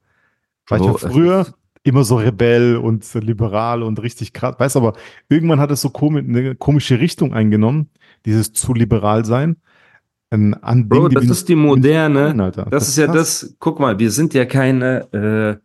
War 0.69 0.79
ich 0.79 0.87
ja 0.87 0.95
früher 0.95 1.47
immer 1.85 2.05
so 2.05 2.17
rebell 2.17 2.77
und 2.77 3.13
liberal 3.15 3.83
und 3.83 4.01
richtig 4.03 4.33
krass. 4.33 4.55
Weißt 4.59 4.77
aber, 4.77 4.95
irgendwann 5.29 5.61
hat 5.61 5.71
es 5.71 5.81
so 5.81 5.91
komi 5.91 6.21
eine 6.21 6.55
komische 6.55 7.01
Richtung 7.01 7.35
eingenommen, 7.35 7.91
dieses 8.25 8.53
zu 8.53 8.73
liberal 8.73 9.25
sein. 9.25 9.57
Ähm, 10.31 10.57
an 10.63 10.89
Bro, 10.89 11.09
Dingen, 11.09 11.29
das 11.29 11.39
ist 11.39 11.49
die 11.49 11.57
moderne. 11.57 12.29
Nein, 12.29 12.41
Alter. 12.41 12.67
Das, 12.71 12.89
ist 12.89 12.97
ja 12.97 13.07
krass. 13.07 13.41
das, 13.41 13.57
guck 13.59 13.81
mal, 13.81 13.99
wir 13.99 14.11
sind 14.11 14.33
ja 14.33 14.45
keine, 14.45 15.13
äh, 15.13 15.57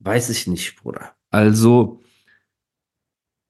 weiß 0.00 0.30
ich 0.30 0.46
nicht, 0.46 0.76
Bruder. 0.76 1.12
Also, 1.30 2.00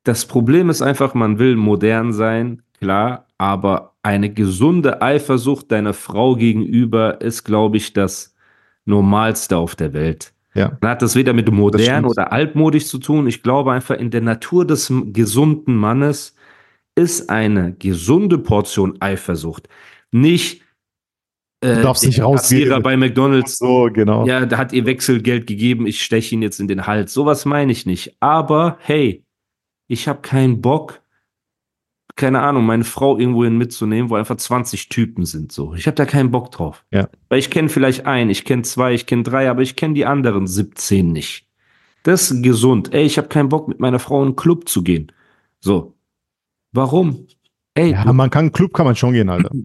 das 0.05 0.27
Problem 0.27 0.69
ist 0.69 0.83
einfach, 0.83 1.15
man 1.15 1.39
will 1.39 1.57
modern 1.57 2.13
sein, 2.13 2.63
klar, 2.79 3.27
aber 3.39 3.95
eine 4.03 4.33
gesunde 4.33 5.01
Eifersucht 5.01 5.73
deiner 5.73 5.95
Frau 5.95 6.37
gegenüber 6.37 7.21
ist, 7.23 7.45
glaube 7.45 7.79
ich, 7.79 7.95
das 7.95 8.35
Normalste 8.85 9.57
auf 9.57 9.75
der 9.75 9.95
Welt. 9.95 10.34
Ja. 10.55 10.77
Dann 10.81 10.91
hat 10.91 11.03
das 11.03 11.17
weder 11.17 11.33
mit 11.33 11.51
modern 11.51 12.05
oder 12.05 12.33
altmodisch 12.33 12.87
zu 12.87 12.99
tun. 12.99 13.27
Ich 13.27 13.43
glaube 13.43 13.73
einfach, 13.73 13.97
in 13.97 14.11
der 14.11 14.21
Natur 14.21 14.67
des 14.67 14.93
gesunden 15.07 15.75
Mannes 15.75 16.35
ist 16.95 17.29
eine 17.29 17.75
gesunde 17.75 18.39
Portion 18.39 18.97
Eifersucht. 19.01 19.69
Nicht, 20.13 20.63
äh, 21.61 21.75
Du 21.77 21.83
darfst 21.83 22.07
nicht 22.07 22.21
rausgehen. 22.23 22.63
Kassierer 22.63 22.81
bei 22.81 22.97
McDonalds 22.97 23.59
So, 23.59 23.91
genau. 23.93 24.27
ja, 24.27 24.47
da 24.47 24.59
hat 24.59 24.73
ihr 24.73 24.87
Wechselgeld 24.87 25.47
gegeben, 25.47 25.87
ich 25.87 26.03
steche 26.03 26.35
ihn 26.35 26.43
jetzt 26.43 26.61
in 26.61 26.69
den 26.69 26.87
Hals. 26.87 27.13
Sowas 27.13 27.45
meine 27.47 27.73
ich 27.73 27.85
nicht. 27.85 28.17
Aber 28.21 28.79
hey, 28.81 29.25
ich 29.89 30.07
habe 30.07 30.21
keinen 30.21 30.61
Bock, 30.61 31.03
keine 32.17 32.41
Ahnung, 32.43 32.65
meine 32.67 32.85
Frau 32.85 33.19
irgendwohin 33.19 33.59
mitzunehmen, 33.59 34.09
wo 34.11 34.15
einfach 34.15 34.37
20 34.37 34.89
Typen 34.89 35.25
sind. 35.27 35.51
So, 35.53 35.75
ich 35.75 35.87
habe 35.87 35.97
da 35.97 36.05
keinen 36.07 36.31
Bock 36.31 36.51
drauf. 36.53 36.85
Ja. 36.93 37.09
Weil 37.29 37.41
ich 37.41 37.51
kenne 37.51 37.69
vielleicht 37.69 38.07
einen, 38.07 38.31
ich 38.31 38.45
kenne 38.45 38.63
zwei, 38.63 38.95
ich 38.95 39.07
kenne 39.07 39.25
drei, 39.25 39.51
aber 39.51 39.63
ich 39.63 39.75
kenne 39.77 39.95
die 39.95 40.07
anderen 40.07 40.47
17 40.47 41.11
nicht. 41.13 41.47
Das 42.05 42.31
ist 42.31 42.43
gesund. 42.43 42.93
Ey, 42.95 43.05
ich 43.05 43.19
habe 43.19 43.29
keinen 43.29 43.49
Bock, 43.49 43.67
mit 43.67 43.81
meiner 43.81 43.99
Frau 43.99 44.21
in 44.21 44.29
einen 44.29 44.37
Club 44.37 44.69
zu 44.69 44.83
gehen. 44.85 45.11
So. 45.61 45.95
Warum? 46.73 47.27
Ey, 47.75 47.93
Ja, 47.93 48.13
man 48.13 48.31
kann, 48.31 48.53
Club 48.53 48.73
kann 48.75 48.87
man 48.87 48.95
schon 48.97 49.13
gehen, 49.13 49.29
Alter. 49.29 49.51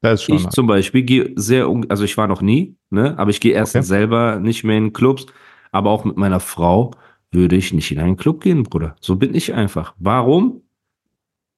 Das 0.00 0.20
ist 0.20 0.24
schon. 0.26 0.36
ich 0.36 0.48
zum 0.50 0.66
Beispiel 0.66 1.02
gehe 1.02 1.32
sehr, 1.36 1.66
also 1.88 2.04
ich 2.04 2.18
war 2.18 2.26
noch 2.26 2.42
nie, 2.42 2.76
ne, 2.90 3.18
aber 3.18 3.30
ich 3.30 3.40
gehe 3.40 3.54
erstens 3.54 3.86
Okay. 3.90 4.00
selber 4.00 4.38
nicht 4.38 4.62
mehr 4.62 4.76
in 4.76 4.92
Clubs, 4.92 5.24
aber 5.72 5.88
auch 5.88 6.04
mit 6.04 6.18
meiner 6.18 6.40
Frau 6.40 6.90
würde 7.30 7.56
ich 7.56 7.72
nicht 7.72 7.90
in 7.90 7.98
einen 7.98 8.18
Club 8.18 8.42
gehen, 8.42 8.64
Bruder. 8.64 8.96
So 9.00 9.16
bin 9.16 9.34
ich 9.34 9.54
einfach. 9.54 9.94
Warum? 9.98 10.60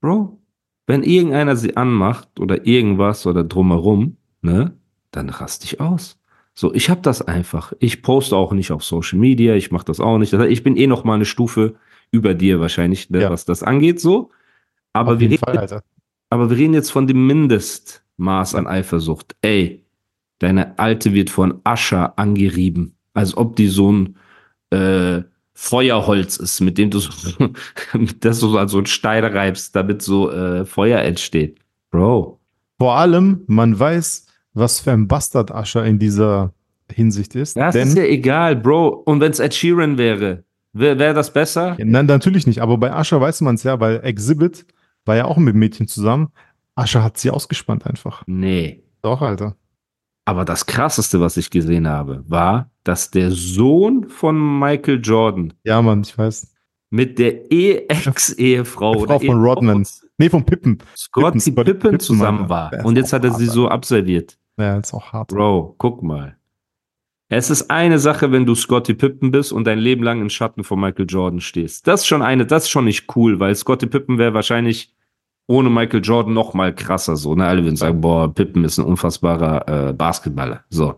Bro, 0.06 0.38
wenn 0.86 1.02
irgendeiner 1.02 1.56
sie 1.56 1.76
anmacht 1.76 2.38
oder 2.38 2.64
irgendwas 2.64 3.26
oder 3.26 3.42
drumherum, 3.42 4.18
ne, 4.40 4.72
dann 5.10 5.30
raste 5.30 5.64
ich 5.64 5.80
aus. 5.80 6.20
So, 6.54 6.72
ich 6.72 6.88
habe 6.90 7.00
das 7.02 7.22
einfach. 7.22 7.72
Ich 7.80 8.02
poste 8.02 8.36
auch 8.36 8.52
nicht 8.52 8.70
auf 8.70 8.84
Social 8.84 9.18
Media, 9.18 9.56
ich 9.56 9.72
mache 9.72 9.84
das 9.86 9.98
auch 9.98 10.18
nicht. 10.18 10.32
Ich 10.32 10.62
bin 10.62 10.76
eh 10.76 10.86
noch 10.86 11.02
mal 11.02 11.14
eine 11.14 11.24
Stufe 11.24 11.74
über 12.12 12.34
dir 12.34 12.60
wahrscheinlich, 12.60 13.10
ne, 13.10 13.22
Ja. 13.22 13.30
was 13.30 13.46
das 13.46 13.64
angeht, 13.64 14.00
so. 14.00 14.30
Aber 14.92 15.14
Auf 15.14 15.18
wir 15.18 15.28
reden 15.28 15.38
Fall, 15.40 15.82
aber 16.30 16.50
wir 16.50 16.56
reden 16.56 16.74
jetzt 16.74 16.92
von 16.92 17.08
dem 17.08 17.26
Mindestmaß 17.26 18.54
an 18.54 18.68
Eifersucht. 18.68 19.34
Ey, 19.42 19.84
deine 20.38 20.78
Alte 20.78 21.14
wird 21.14 21.30
von 21.30 21.60
Ascher 21.64 22.16
angerieben, 22.16 22.94
als 23.12 23.36
ob 23.36 23.56
die 23.56 23.66
so 23.66 23.90
ein 23.92 24.16
äh, 24.70 25.22
Feuerholz 25.58 26.36
ist, 26.36 26.60
mit 26.60 26.76
dem 26.76 26.90
du 26.90 26.98
so, 26.98 27.10
das 28.20 28.40
du 28.40 28.48
so 28.48 28.58
an 28.58 28.68
so 28.68 28.76
einen 28.76 28.86
Stein 28.86 29.24
reibst, 29.24 29.74
damit 29.74 30.02
so 30.02 30.30
äh, 30.30 30.66
Feuer 30.66 31.00
entsteht. 31.00 31.58
Bro. 31.90 32.38
Vor 32.78 32.94
allem, 32.94 33.40
man 33.46 33.78
weiß, 33.78 34.26
was 34.52 34.80
für 34.80 34.92
ein 34.92 35.08
Bastard 35.08 35.50
Ascher 35.50 35.86
in 35.86 35.98
dieser 35.98 36.52
Hinsicht 36.92 37.34
ist. 37.34 37.56
Das 37.56 37.74
ist 37.74 37.96
ja 37.96 38.04
egal, 38.04 38.54
Bro. 38.54 38.88
Und 39.06 39.20
wenn 39.20 39.32
es 39.32 39.38
Ed 39.38 39.54
Sheeran 39.54 39.96
wäre, 39.96 40.44
wäre 40.74 40.98
wär 40.98 41.14
das 41.14 41.32
besser? 41.32 41.74
Nein, 41.78 42.04
natürlich 42.04 42.46
nicht. 42.46 42.60
Aber 42.60 42.76
bei 42.76 42.92
Ascher 42.92 43.18
weiß 43.18 43.40
man 43.40 43.54
es 43.54 43.62
ja, 43.62 43.80
weil 43.80 44.00
Exhibit 44.04 44.66
war 45.06 45.16
ja 45.16 45.24
auch 45.24 45.38
mit 45.38 45.54
Mädchen 45.54 45.88
zusammen. 45.88 46.28
Ascher 46.74 47.02
hat 47.02 47.16
sie 47.16 47.30
ausgespannt 47.30 47.86
einfach. 47.86 48.24
Nee. 48.26 48.82
Doch, 49.00 49.22
Alter. 49.22 49.56
Aber 50.26 50.44
das 50.44 50.66
krasseste, 50.66 51.20
was 51.20 51.36
ich 51.36 51.48
gesehen 51.50 51.86
habe, 51.88 52.22
war, 52.26 52.70
dass 52.84 53.10
der 53.10 53.30
Sohn 53.30 54.08
von 54.08 54.58
Michael 54.58 55.00
Jordan 55.02 55.54
Ja, 55.64 55.80
Mann, 55.80 56.02
ich 56.02 56.18
weiß. 56.18 56.52
mit 56.90 57.18
der 57.18 57.50
E- 57.50 57.86
Ex-Ehefrau 57.88 58.96
oder 58.96 59.18
Frau 59.20 59.26
von 59.26 59.40
Rodman. 59.42 59.86
Nee, 60.18 60.28
von 60.28 60.44
Pippen. 60.44 60.78
Scotty 60.96 61.38
Pippen, 61.38 61.54
Pippen, 61.64 61.80
Pippen, 61.80 62.00
zusammen 62.00 62.50
Alter. 62.50 62.78
war. 62.78 62.84
Und 62.84 62.96
jetzt 62.96 63.12
hat 63.12 63.24
er 63.24 63.32
sie 63.34 63.44
hart, 63.46 63.54
so 63.54 63.68
abserviert. 63.68 64.36
Ja, 64.58 64.76
ist 64.78 64.92
auch 64.94 65.12
hart. 65.12 65.28
Bro, 65.28 65.74
guck 65.78 66.02
mal. 66.02 66.36
Es 67.28 67.50
ist 67.50 67.70
eine 67.70 67.98
Sache, 67.98 68.30
wenn 68.32 68.46
du 68.46 68.54
Scotty 68.54 68.94
Pippen 68.94 69.30
bist 69.32 69.52
und 69.52 69.64
dein 69.66 69.78
Leben 69.78 70.02
lang 70.04 70.20
im 70.20 70.30
Schatten 70.30 70.64
von 70.64 70.80
Michael 70.80 71.06
Jordan 71.08 71.40
stehst. 71.40 71.86
Das 71.86 72.00
ist 72.00 72.06
schon 72.06 72.22
eine, 72.22 72.46
das 72.46 72.64
ist 72.64 72.70
schon 72.70 72.84
nicht 72.84 73.14
cool, 73.16 73.38
weil 73.40 73.54
Scotty 73.54 73.86
Pippen 73.86 74.16
wäre 74.18 74.32
wahrscheinlich 74.34 74.94
ohne 75.46 75.70
Michael 75.70 76.02
Jordan 76.02 76.34
noch 76.34 76.54
mal 76.54 76.74
krasser 76.74 77.16
so. 77.16 77.34
Ne? 77.34 77.46
Alle 77.46 77.62
würden 77.62 77.76
sagen, 77.76 78.00
boah, 78.00 78.32
Pippen 78.32 78.64
ist 78.64 78.78
ein 78.78 78.84
unfassbarer 78.84 79.88
äh, 79.88 79.92
Basketballer. 79.92 80.64
So. 80.70 80.96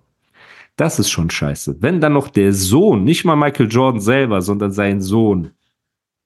Das 0.77 0.99
ist 0.99 1.11
schon 1.11 1.29
scheiße. 1.29 1.77
Wenn 1.81 2.01
dann 2.01 2.13
noch 2.13 2.29
der 2.29 2.53
Sohn, 2.53 3.03
nicht 3.05 3.25
mal 3.25 3.37
Michael 3.37 3.69
Jordan 3.69 4.01
selber, 4.01 4.41
sondern 4.43 4.71
sein 4.71 5.01
Sohn, 5.01 5.51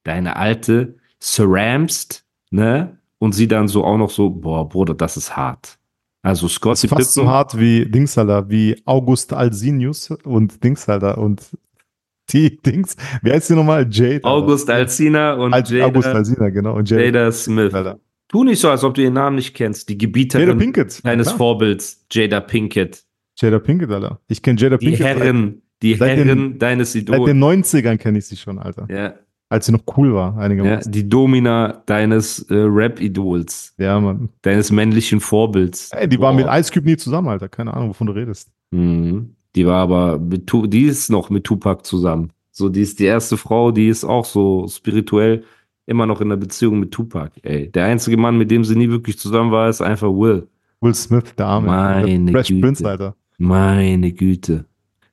deine 0.04 0.36
alte 0.36 0.96
ceramst, 1.20 2.24
ne? 2.50 2.98
Und 3.18 3.32
sie 3.32 3.46
dann 3.46 3.68
so 3.68 3.84
auch 3.84 3.96
noch 3.96 4.10
so, 4.10 4.28
boah, 4.30 4.68
Bruder, 4.68 4.94
das 4.94 5.16
ist 5.16 5.36
hart. 5.36 5.78
Also 6.22 6.46
Das 6.46 6.54
Scotty 6.54 6.86
ist 6.86 6.90
fast 6.90 7.14
so 7.14 7.26
hart 7.26 7.58
wie 7.58 7.86
Dings, 7.86 8.18
Alter, 8.18 8.48
wie 8.50 8.80
August 8.84 9.32
Alsinius 9.32 10.10
und 10.24 10.62
Dings, 10.62 10.88
Alter, 10.88 11.18
und 11.18 11.42
die 12.30 12.56
Dings. 12.58 12.96
Wie 13.22 13.32
heißt 13.32 13.50
die 13.50 13.54
nochmal? 13.54 13.86
Jade. 13.90 14.24
August 14.24 14.68
Alsina 14.68 15.34
und 15.34 15.54
Al 15.54 15.64
Jada, 15.66 15.86
August 15.86 16.08
Alsina, 16.08 16.50
genau. 16.50 16.74
Und 16.76 16.90
Jada. 16.90 17.02
Jada 17.02 17.32
Smith. 17.32 17.72
Alter. 17.72 17.98
Tu 18.32 18.44
nicht 18.44 18.58
so, 18.60 18.70
als 18.70 18.82
ob 18.82 18.94
du 18.94 19.02
ihren 19.02 19.12
Namen 19.14 19.36
nicht 19.36 19.54
kennst. 19.54 19.88
Die 19.88 19.98
Gebieterin 19.98 20.58
deines 21.04 21.26
Klar. 21.28 21.36
Vorbilds, 21.36 22.04
Jada 22.10 22.40
Pinkett. 22.40 23.04
Jada 23.38 23.58
Pinkett, 23.58 23.90
Alter. 23.90 24.20
Ich 24.28 24.42
kenne 24.42 24.58
Jada 24.58 24.78
Die 24.78 24.86
Pinkett. 24.86 25.06
Herren, 25.18 25.62
die 25.82 25.94
seit 25.94 26.18
den- 26.18 26.26
Herren 26.26 26.58
deines 26.58 26.92
Seit, 26.92 27.06
seit 27.08 27.16
Idols. 27.16 27.30
den 27.30 27.38
90ern 27.38 27.98
kenne 27.98 28.18
ich 28.18 28.26
sie 28.26 28.36
schon, 28.36 28.58
Alter. 28.58 28.86
Ja, 28.90 29.14
Als 29.50 29.66
sie 29.66 29.72
noch 29.72 29.82
cool 29.98 30.14
war, 30.14 30.34
ja, 30.36 30.40
einigermaßen. 30.42 30.90
die 30.90 31.06
Domina 31.08 31.82
deines 31.84 32.38
äh, 32.48 32.54
Rap-Idols, 32.54 33.74
Ja, 33.78 34.00
Mann. 34.00 34.30
deines 34.42 34.72
männlichen 34.72 35.20
Vorbilds. 35.20 35.90
Ey, 35.92 36.08
die 36.08 36.18
war 36.18 36.32
Boah. 36.32 36.36
mit 36.38 36.46
Ice 36.48 36.72
Cube 36.72 36.86
nie 36.86 36.96
zusammen, 36.96 37.28
Alter. 37.28 37.48
Keine 37.50 37.74
Ahnung, 37.74 37.90
wovon 37.90 38.06
du 38.06 38.14
redest. 38.14 38.50
Mhm. 38.70 39.34
Die 39.54 39.66
war 39.66 39.80
aber 39.82 40.18
mit 40.18 40.50
die 40.68 40.84
ist 40.84 41.10
noch 41.10 41.28
mit 41.28 41.44
Tupac 41.44 41.84
zusammen. 41.84 42.30
So, 42.50 42.70
die 42.70 42.80
ist 42.80 42.98
die 42.98 43.04
erste 43.04 43.36
Frau, 43.36 43.72
die 43.72 43.88
ist 43.88 44.04
auch 44.04 44.24
so 44.24 44.66
spirituell 44.68 45.44
immer 45.92 46.06
noch 46.06 46.20
in 46.20 46.28
der 46.28 46.36
Beziehung 46.36 46.80
mit 46.80 46.90
Tupac. 46.90 47.30
Ey, 47.42 47.70
der 47.70 47.84
einzige 47.86 48.16
Mann, 48.16 48.36
mit 48.36 48.50
dem 48.50 48.64
sie 48.64 48.74
nie 48.74 48.90
wirklich 48.90 49.16
zusammen 49.18 49.52
war, 49.52 49.68
ist 49.68 49.80
einfach 49.80 50.08
Will. 50.08 50.48
Will 50.80 50.94
Smith, 50.94 51.34
der 51.38 51.46
Arme. 51.46 51.68
Meine 51.68 52.32
der 52.32 52.32
Fresh 52.34 52.48
Güte. 52.48 52.60
Prince, 52.60 52.88
Alter. 52.88 53.14
Meine 53.38 54.10
Güte. 54.12 54.64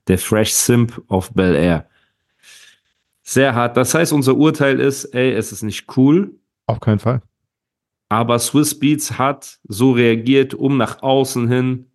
Der 0.07 0.17
Fresh 0.17 0.53
Simp 0.53 0.99
of 1.07 1.31
Bel 1.33 1.53
Air. 1.55 1.85
Sehr 3.21 3.53
hart. 3.53 3.77
Das 3.77 3.93
heißt, 3.93 4.11
unser 4.11 4.35
Urteil 4.35 4.79
ist, 4.79 5.05
ey, 5.13 5.31
es 5.33 5.51
ist 5.51 5.61
nicht 5.61 5.85
cool, 5.97 6.33
Auf 6.65 6.79
keinen 6.79 6.97
Fall. 6.97 7.21
aber 8.09 8.39
Swiss 8.39 8.77
Beats 8.79 9.19
hat 9.19 9.59
so 9.67 9.91
reagiert, 9.91 10.55
um 10.55 10.77
nach 10.77 11.03
außen 11.03 11.47
hin 11.47 11.85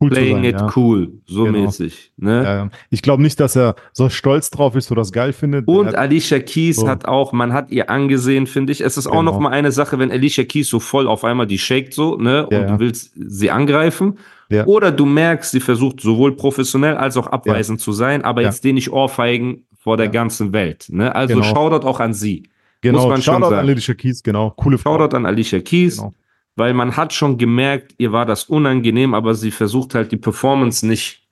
cool 0.00 0.10
Playing 0.10 0.36
sein. 0.36 0.44
it 0.44 0.60
ja. 0.60 0.72
cool, 0.76 1.12
so 1.26 1.44
Genau. 1.44 1.58
mäßig. 1.64 2.12
Ne? 2.16 2.42
Ja, 2.44 2.68
ich 2.90 3.02
glaube 3.02 3.22
nicht, 3.22 3.38
dass 3.40 3.56
er 3.56 3.74
so 3.92 4.08
stolz 4.08 4.50
drauf 4.50 4.74
ist 4.76 4.90
oder 4.92 5.00
das 5.00 5.12
geil 5.12 5.32
findet. 5.32 5.66
Und 5.68 5.86
hat- 5.88 5.94
Alicia 5.94 6.38
Keys 6.38 6.76
So. 6.76 6.88
hat 6.88 7.06
auch, 7.06 7.32
man 7.32 7.52
hat 7.52 7.70
ihr 7.70 7.88
angesehen, 7.90 8.46
finde 8.46 8.72
ich. 8.72 8.80
Es 8.82 8.96
ist 8.96 9.06
auch 9.06 9.12
Genau. 9.12 9.22
noch 9.32 9.38
mal 9.38 9.50
eine 9.50 9.72
Sache, 9.72 9.98
wenn 9.98 10.10
Alicia 10.10 10.44
Keys 10.44 10.68
so 10.68 10.80
voll 10.80 11.06
auf 11.08 11.24
einmal 11.24 11.46
die 11.46 11.58
shakt 11.58 11.94
so, 11.94 12.16
ne, 12.16 12.46
Ja, 12.50 12.60
und 12.60 12.66
du 12.70 12.78
willst 12.78 13.12
sie 13.14 13.50
angreifen. 13.50 14.18
Ja. 14.48 14.64
Oder 14.66 14.92
du 14.92 15.06
merkst, 15.06 15.50
sie 15.50 15.60
versucht 15.60 16.00
sowohl 16.00 16.36
professionell 16.36 16.96
als 16.96 17.16
auch 17.16 17.26
abweisend 17.26 17.80
zu 17.80 17.92
sein, 17.92 18.22
aber 18.22 18.42
jetzt 18.42 18.62
den 18.64 18.76
nicht 18.76 18.92
ohrfeigen 18.92 19.64
vor 19.78 19.96
der 19.96 20.08
ganzen 20.08 20.52
Welt. 20.52 20.86
Ne? 20.88 21.12
Also 21.14 21.34
Genau. 21.34 21.46
Shoutout 21.46 21.86
auch 21.86 21.98
an 22.00 22.14
sie. 22.14 22.44
genau, 22.80 22.98
muss 23.00 23.08
man 23.08 23.22
schon 23.22 23.34
Shoutout 23.34 23.50
sagen. 23.50 23.62
an 23.62 23.68
Alicia 23.70 23.94
Keys, 23.94 24.22
genau. 24.22 24.50
Coole 24.50 24.78
Frau. 24.78 24.98
Shoutout 24.98 25.16
an 25.16 25.26
Alicia 25.26 25.58
Keys, 25.60 25.96
Genau. 25.96 26.14
Weil 26.56 26.74
man 26.74 26.96
hat 26.96 27.12
schon 27.12 27.38
gemerkt, 27.38 27.94
ihr 27.98 28.12
war 28.12 28.26
das 28.26 28.44
unangenehm, 28.44 29.14
aber 29.14 29.34
sie 29.34 29.50
versucht 29.50 29.94
halt 29.94 30.10
die 30.12 30.16
Performance 30.16 30.86
nicht 30.86 31.22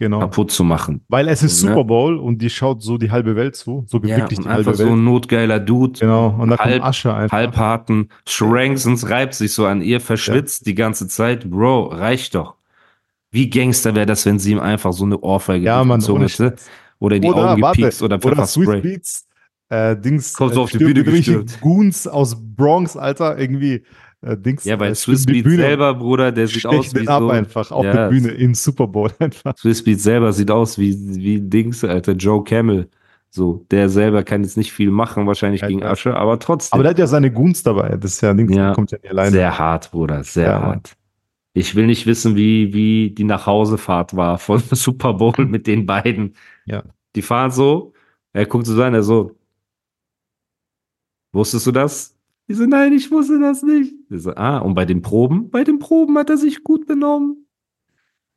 Genau. 0.00 0.18
kaputt 0.18 0.50
zu 0.50 0.64
machen. 0.64 1.02
Weil 1.08 1.28
es 1.28 1.42
ist 1.44 1.62
Ne? 1.62 1.70
Super 1.70 1.84
Bowl 1.84 2.16
und 2.18 2.38
die 2.42 2.50
schaut 2.50 2.82
so 2.82 2.98
die 2.98 3.12
halbe 3.12 3.36
Welt 3.36 3.54
zu. 3.54 3.84
So 3.86 3.98
Ja, 3.98 4.16
wirklich 4.18 4.40
die 4.40 4.44
einfach 4.44 4.50
halbe 4.50 4.74
so 4.74 4.84
Welt. 4.84 4.92
ein 4.92 5.04
notgeiler 5.04 5.60
Dude. 5.60 6.00
Genau. 6.00 6.34
Und 6.36 6.50
da 6.50 6.58
halb- 6.58 6.72
kommt 6.80 6.84
Asche 6.84 7.14
einfach. 7.14 7.36
halbharten 7.36 8.08
Schranksens 8.26 9.08
reibt 9.08 9.34
sich 9.34 9.52
so 9.52 9.66
an 9.66 9.80
ihr, 9.82 10.00
verschwitzt 10.00 10.66
die 10.66 10.74
ganze 10.74 11.06
Zeit. 11.06 11.48
Bro, 11.48 11.86
reicht 11.92 12.34
doch. 12.34 12.54
Wie 13.30 13.48
Gangster 13.48 13.94
wäre 13.94 14.06
das, 14.06 14.26
wenn 14.26 14.40
sie 14.40 14.52
ihm 14.52 14.60
einfach 14.60 14.92
so 14.92 15.04
eine 15.04 15.18
Ohrfeige 15.20 15.64
Ja, 15.64 15.84
Mann, 15.84 16.00
gezogen 16.00 16.26
hätte? 16.26 16.56
Oder 16.98 17.16
in 17.16 17.22
die 17.22 17.28
Oder, 17.28 17.52
Augen 17.52 17.62
warte, 17.62 17.80
gepiekst 17.80 18.02
oder 18.02 18.16
Oder 18.16 18.28
Pfefferspray. 18.30 18.80
Beats, 18.80 19.26
äh, 19.68 19.96
Dings. 19.96 20.34
Kommt 20.34 20.54
so 20.54 20.62
auf 20.62 20.70
die 20.72 20.78
Bühne 20.78 21.04
gestürmt. 21.04 21.60
Goons 21.60 22.06
aus 22.08 22.36
Bronx, 22.36 22.96
Alter, 22.96 23.38
irgendwie. 23.38 23.84
Äh, 24.24 24.36
Dings, 24.38 24.64
Ja, 24.64 24.78
weil 24.80 24.92
äh, 24.92 24.94
Swiss 24.94 25.26
Beat 25.26 25.44
selber, 25.48 25.94
Bruder, 25.94 26.32
der 26.32 26.46
sieht 26.48 26.66
aus 26.66 26.94
wie 26.94 27.06
ab 27.08 27.20
so. 27.22 27.30
einfach 27.30 27.70
auf 27.70 27.84
Ja, 27.84 27.92
der 27.92 28.08
Bühne 28.08 28.28
im 28.30 28.54
Super 28.54 28.86
Bowl 28.86 29.10
einfach. 29.18 29.56
Swiss 29.56 29.82
Beat 29.84 30.00
selber 30.00 30.32
sieht 30.32 30.50
aus 30.50 30.78
wie, 30.78 30.96
wie 31.16 31.40
Dings, 31.40 31.84
Alter, 31.84 32.12
Joe 32.12 32.42
Camel. 32.44 32.88
So, 33.30 33.66
der 33.70 33.88
selber 33.88 34.22
kann 34.22 34.42
jetzt 34.44 34.56
nicht 34.56 34.72
viel 34.72 34.90
machen, 34.92 35.26
wahrscheinlich 35.26 35.60
Ja, 35.62 35.66
gegen. 35.68 35.82
Asche, 35.82 36.14
aber 36.16 36.38
trotzdem. 36.38 36.74
Aber 36.76 36.84
der 36.84 36.90
hat 36.90 36.98
ja 37.00 37.06
seine 37.08 37.32
Goons 37.32 37.62
dabei. 37.64 37.96
Das 37.96 38.12
ist 38.12 38.20
ja 38.20 38.32
Dings, 38.32 38.54
Ja, 38.54 38.72
kommt 38.74 38.92
ja 38.92 38.98
nicht 38.98 39.10
alleine. 39.10 39.30
Sehr 39.32 39.58
hart, 39.58 39.90
Bruder, 39.90 40.22
sehr 40.22 40.44
Ja, 40.50 40.62
hart. 40.62 40.96
Ich 41.52 41.74
will 41.74 41.86
nicht 41.86 42.06
wissen, 42.06 42.36
wie, 42.36 42.72
wie 42.72 43.10
die 43.10 43.24
Nachhausefahrt 43.24 44.16
war 44.16 44.38
von 44.38 44.60
Super 44.70 45.14
Bowl 45.14 45.34
mit 45.46 45.66
den 45.66 45.84
beiden. 45.86 46.34
Ja. 46.64 46.82
Die 47.16 47.22
fahren 47.22 47.50
so, 47.50 47.92
er 48.32 48.46
guckt 48.46 48.66
so 48.66 48.74
sein, 48.74 48.94
er 48.94 49.02
so, 49.02 49.32
wusstest 51.32 51.66
du 51.66 51.72
das? 51.72 52.13
Die 52.48 52.54
so, 52.54 52.66
nein, 52.66 52.92
ich 52.92 53.10
wusste 53.10 53.40
das 53.40 53.62
nicht. 53.62 53.94
Ich 54.10 54.22
so, 54.22 54.34
ah, 54.34 54.58
und 54.58 54.74
bei 54.74 54.84
den 54.84 55.00
Proben? 55.02 55.50
Bei 55.50 55.64
den 55.64 55.78
Proben 55.78 56.16
hat 56.18 56.30
er 56.30 56.36
sich 56.36 56.62
gut 56.62 56.86
benommen. 56.86 57.46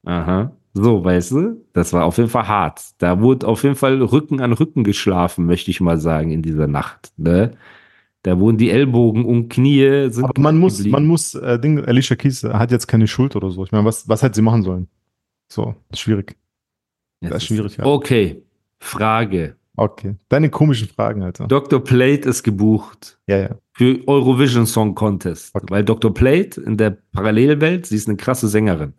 Aha. 0.05 0.55
So, 0.73 1.03
weißt 1.03 1.31
du, 1.31 1.65
das 1.73 1.91
war 1.91 2.05
auf 2.05 2.17
jeden 2.17 2.29
Fall 2.29 2.47
hart. 2.47 2.81
Da 2.99 3.19
wurde 3.19 3.47
auf 3.47 3.63
jeden 3.63 3.75
Fall 3.75 4.01
Rücken 4.01 4.41
an 4.41 4.53
Rücken 4.53 4.83
geschlafen, 4.83 5.45
möchte 5.45 5.71
ich 5.71 5.81
mal 5.81 5.99
sagen, 5.99 6.31
in 6.31 6.41
dieser 6.41 6.67
Nacht. 6.67 7.11
Ne? 7.17 7.57
Da 8.21 8.39
wurden 8.39 8.57
die 8.57 8.69
Ellbogen 8.69 9.25
und 9.25 9.49
Knie 9.49 10.09
sind 10.11 10.25
Aber 10.25 10.39
man 10.39 10.57
muss, 10.59 10.77
geblieben. 10.77 10.93
man 10.93 11.05
muss, 11.07 11.33
äh, 11.33 11.59
Ding, 11.59 11.83
Alicia 11.83 12.15
Keys 12.15 12.43
hat 12.43 12.71
jetzt 12.71 12.87
keine 12.87 13.07
Schuld 13.07 13.35
oder 13.35 13.49
so. 13.49 13.63
Ich 13.63 13.71
meine, 13.71 13.85
was, 13.85 14.07
was 14.07 14.21
hätte 14.21 14.35
sie 14.35 14.41
machen 14.41 14.63
sollen? 14.63 14.87
So, 15.49 15.75
schwierig. 15.93 16.37
Das 17.21 17.37
ist 17.37 17.45
schwierig, 17.45 17.77
ja. 17.77 17.85
Okay, 17.85 18.43
Frage. 18.79 19.55
Okay. 19.79 20.15
Deine 20.29 20.49
komischen 20.49 20.87
Fragen, 20.89 21.21
Alter. 21.21 21.47
Dr. 21.47 21.83
Plate 21.83 22.27
ist 22.27 22.41
gebucht 22.41 23.19
Ja, 23.27 23.37
ja. 23.37 23.55
für 23.73 24.01
Eurovision 24.07 24.65
Song 24.65 24.95
Contest, 24.95 25.53
Okay. 25.55 25.67
weil 25.69 25.85
Dr. 25.85 26.11
Plate 26.13 26.59
in 26.61 26.77
der 26.77 26.97
Parallelwelt, 27.11 27.85
sie 27.85 27.95
ist 27.95 28.07
eine 28.07 28.17
krasse 28.17 28.47
Sängerin. 28.47 28.93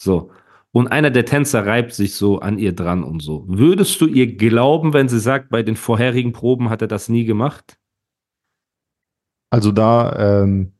So. 0.00 0.30
Und 0.72 0.88
einer 0.88 1.10
der 1.10 1.24
Tänzer 1.24 1.64
reibt 1.64 1.94
sich 1.94 2.14
so 2.14 2.40
an 2.40 2.58
ihr 2.58 2.74
dran 2.74 3.02
und 3.02 3.20
so. 3.20 3.44
Würdest 3.48 3.98
du 4.02 4.06
ihr 4.06 4.36
glauben, 4.36 4.92
wenn 4.92 5.08
sie 5.08 5.18
sagt, 5.18 5.48
bei 5.48 5.62
den 5.62 5.76
vorherigen 5.76 6.32
Proben 6.32 6.68
hat 6.68 6.82
er 6.82 6.88
das 6.88 7.08
nie 7.08 7.24
gemacht? 7.24 7.78
Also 9.50 9.72
da, 9.72 10.42
ähm, 10.42 10.72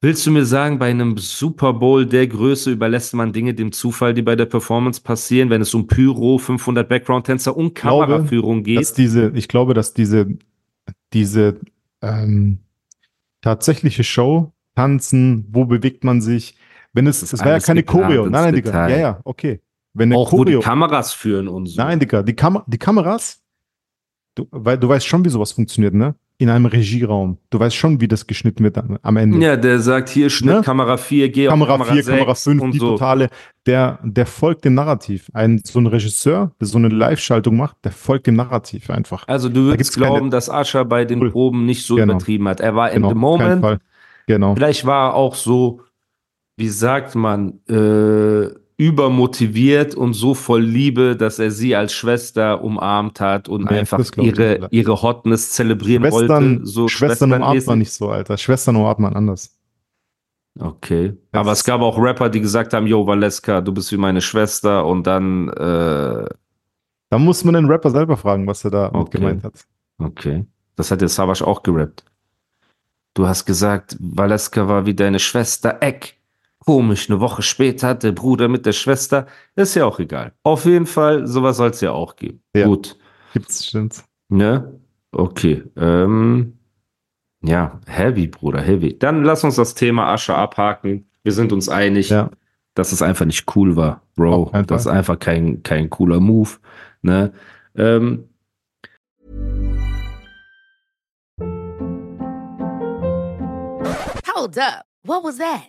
Willst 0.00 0.24
du 0.24 0.30
mir 0.30 0.44
sagen, 0.44 0.78
bei 0.78 0.90
einem 0.90 1.18
Super 1.18 1.72
Bowl 1.72 2.06
der 2.06 2.28
Größe 2.28 2.70
überlässt 2.70 3.14
man 3.14 3.32
Dinge 3.32 3.54
dem 3.54 3.72
Zufall, 3.72 4.14
die 4.14 4.22
bei 4.22 4.36
der 4.36 4.46
Performance 4.46 5.00
passieren, 5.00 5.50
wenn 5.50 5.60
es 5.60 5.74
um 5.74 5.88
Pyro, 5.88 6.38
500 6.38 6.88
Background-Tänzer 6.88 7.56
und 7.56 7.74
glaube, 7.74 8.06
Kameraführung 8.06 8.62
geht? 8.62 8.78
dass 8.78 8.92
diese, 8.92 9.32
ich 9.34 9.48
glaube, 9.48 9.74
dass 9.74 9.94
diese, 9.94 10.38
diese 11.12 11.58
ähm, 12.00 12.58
tatsächliche 13.40 14.04
Show, 14.04 14.52
Tanzen, 14.76 15.48
wo 15.50 15.64
bewegt 15.64 16.04
man 16.04 16.20
sich, 16.20 16.56
wenn 16.92 17.08
es, 17.08 17.22
es 17.22 17.40
war 17.40 17.48
ja 17.48 17.58
keine 17.58 17.82
Choreo. 17.82 18.26
Nein, 18.26 18.44
nein, 18.44 18.54
Digga. 18.54 18.70
Detail. 18.70 18.90
Ja, 18.90 18.98
ja, 18.98 19.20
okay. 19.24 19.60
Wenn 19.94 20.12
eine 20.12 20.18
auch 20.18 20.30
wo 20.30 20.44
die 20.44 20.52
Choreo, 20.52 20.60
Kameras 20.60 21.12
führen 21.12 21.48
und 21.48 21.66
so. 21.66 21.82
nein, 21.82 21.98
Digga, 21.98 22.22
die, 22.22 22.34
Kam 22.34 22.62
die 22.68 22.78
Kameras, 22.78 23.42
du, 24.36 24.46
weil 24.52 24.78
du 24.78 24.88
weißt 24.88 25.04
schon, 25.04 25.24
wie 25.24 25.28
sowas 25.28 25.50
funktioniert, 25.50 25.94
ne? 25.94 26.14
In 26.40 26.50
einem 26.50 26.66
Regieraum. 26.66 27.38
Du 27.50 27.58
weißt 27.58 27.74
schon, 27.74 28.00
wie 28.00 28.06
das 28.06 28.24
geschnitten 28.28 28.62
wird 28.62 28.78
am, 28.78 28.96
am 29.02 29.16
Ende. 29.16 29.38
Ja, 29.44 29.56
der 29.56 29.80
sagt 29.80 30.08
hier 30.08 30.30
Schnitt, 30.30 30.54
Ne? 30.54 30.62
Kamera 30.62 30.96
4, 30.96 31.30
geh 31.30 31.46
Kamera 31.48 31.74
auf 31.74 31.88
4, 31.88 31.88
Kamera 31.88 31.94
6 32.04 32.06
Kamera 32.06 32.34
5, 32.36 32.62
und 32.62 32.70
die 32.74 32.78
so. 32.78 32.90
totale, 32.92 33.28
der, 33.66 33.98
der 34.04 34.24
folgt 34.24 34.64
dem 34.64 34.74
Narrativ. 34.74 35.28
Ein, 35.34 35.60
so 35.64 35.80
ein 35.80 35.86
Regisseur, 35.88 36.52
der 36.60 36.68
so 36.68 36.78
eine 36.78 36.88
Live-Schaltung 36.90 37.56
macht, 37.56 37.78
der 37.82 37.90
folgt 37.90 38.28
dem 38.28 38.36
Narrativ 38.36 38.88
einfach. 38.88 39.26
Also 39.26 39.48
du 39.48 39.62
würdest 39.64 39.94
keine- 39.96 40.06
glauben, 40.06 40.30
dass 40.30 40.48
Ascha 40.48 40.84
bei 40.84 41.04
den 41.04 41.18
Null. 41.18 41.32
Proben 41.32 41.66
nicht 41.66 41.84
so 41.84 41.96
Genau. 41.96 42.12
übertrieben 42.14 42.46
hat. 42.46 42.60
Er 42.60 42.76
war 42.76 42.90
in 42.92 43.02
Genau, 43.02 43.08
the 43.08 43.14
kein 43.42 43.60
moment. 43.60 43.82
Genau. 44.28 44.54
Vielleicht 44.54 44.86
war 44.86 45.10
er 45.10 45.14
auch 45.14 45.34
so, 45.34 45.80
wie 46.56 46.68
sagt 46.68 47.16
man, 47.16 47.58
äh, 47.68 48.48
übermotiviert 48.78 49.94
und 49.94 50.14
so 50.14 50.34
voll 50.34 50.62
Liebe, 50.62 51.16
dass 51.16 51.38
er 51.38 51.50
sie 51.50 51.74
als 51.76 51.92
Schwester 51.92 52.62
umarmt 52.62 53.20
hat 53.20 53.48
und 53.48 53.64
Nee, 53.70 53.80
einfach 53.80 53.98
ihre, 54.16 54.58
nicht. 54.60 54.72
ihre 54.72 55.02
Hotness 55.02 55.50
zelebrieren 55.50 56.04
Schwestern, 56.04 56.28
wollte. 56.60 56.66
So 56.66 56.88
Schwestern 56.88 57.32
umarmt 57.32 57.42
schwesternmäßig. 57.56 57.66
man 57.68 57.78
nicht 57.80 57.92
so, 57.92 58.08
Alter. 58.08 58.38
Schwestern 58.38 58.76
umarmt 58.76 59.00
man 59.00 59.14
anders. 59.14 59.54
Okay. 60.60 61.14
Das 61.32 61.40
Aber 61.40 61.52
es 61.52 61.64
gab 61.64 61.80
auch 61.80 61.98
Rapper, 61.98 62.28
die 62.30 62.40
gesagt 62.40 62.72
haben, 62.72 62.86
yo, 62.86 63.06
Valeska, 63.06 63.60
du 63.60 63.72
bist 63.72 63.90
wie 63.92 63.96
meine 63.96 64.20
Schwester 64.20 64.86
und 64.86 65.06
dann, 65.06 65.48
äh, 65.50 66.26
Da 67.10 67.18
muss 67.18 67.42
man 67.44 67.54
den 67.54 67.66
Rapper 67.66 67.90
selber 67.90 68.16
fragen, 68.16 68.46
was 68.46 68.64
er 68.64 68.70
da 68.70 68.90
Okay. 68.92 69.18
gemeint 69.18 69.42
hat. 69.44 69.54
okay. 69.98 70.44
Das 70.76 70.92
hat 70.92 71.00
der 71.00 71.08
Savage 71.08 71.44
auch 71.44 71.64
gerappt. 71.64 72.04
Du 73.14 73.26
hast 73.26 73.44
gesagt, 73.44 73.96
Valeska 73.98 74.68
war 74.68 74.86
wie 74.86 74.94
deine 74.94 75.18
Schwester 75.18 75.78
Eck. 75.80 76.17
Komisch, 76.64 77.08
eine 77.08 77.20
Woche 77.20 77.42
später 77.42 77.88
hat 77.88 78.02
der 78.02 78.12
Bruder 78.12 78.48
mit 78.48 78.66
der 78.66 78.72
Schwester. 78.72 79.26
Ist 79.56 79.74
ja 79.74 79.86
auch 79.86 79.98
egal. 80.00 80.32
Auf 80.42 80.64
jeden 80.64 80.86
Fall, 80.86 81.26
sowas 81.26 81.56
soll 81.56 81.70
es 81.70 81.80
ja 81.80 81.92
auch 81.92 82.16
geben. 82.16 82.42
Ja. 82.54 82.66
Gut. 82.66 82.96
Gibt's, 83.32 83.66
stimmt. 83.66 84.04
Ne? 84.28 84.78
Okay. 85.12 85.62
Ähm, 85.76 86.58
ja, 87.42 87.80
heavy, 87.86 88.26
Bruder, 88.26 88.60
heavy. 88.60 88.98
Dann 88.98 89.22
lass 89.24 89.44
uns 89.44 89.56
das 89.56 89.74
Thema 89.74 90.12
Asche 90.12 90.34
abhaken. 90.34 91.08
Wir 91.22 91.32
sind 91.32 91.52
uns 91.52 91.68
einig, 91.68 92.10
Ja. 92.10 92.30
dass 92.74 92.92
es 92.92 93.00
einfach 93.02 93.24
nicht 93.24 93.54
cool 93.56 93.76
war, 93.76 94.02
Bro. 94.16 94.50
Das 94.66 94.82
ist 94.82 94.86
einfach 94.88 95.18
kein, 95.18 95.62
kein 95.62 95.88
cooler 95.88 96.20
Move. 96.20 96.50
Ne? 97.02 97.32
Ähm, 97.76 98.24
Hold 104.34 104.58
up. 104.58 104.84
What 105.04 105.22
was 105.24 105.38
that? 105.38 105.68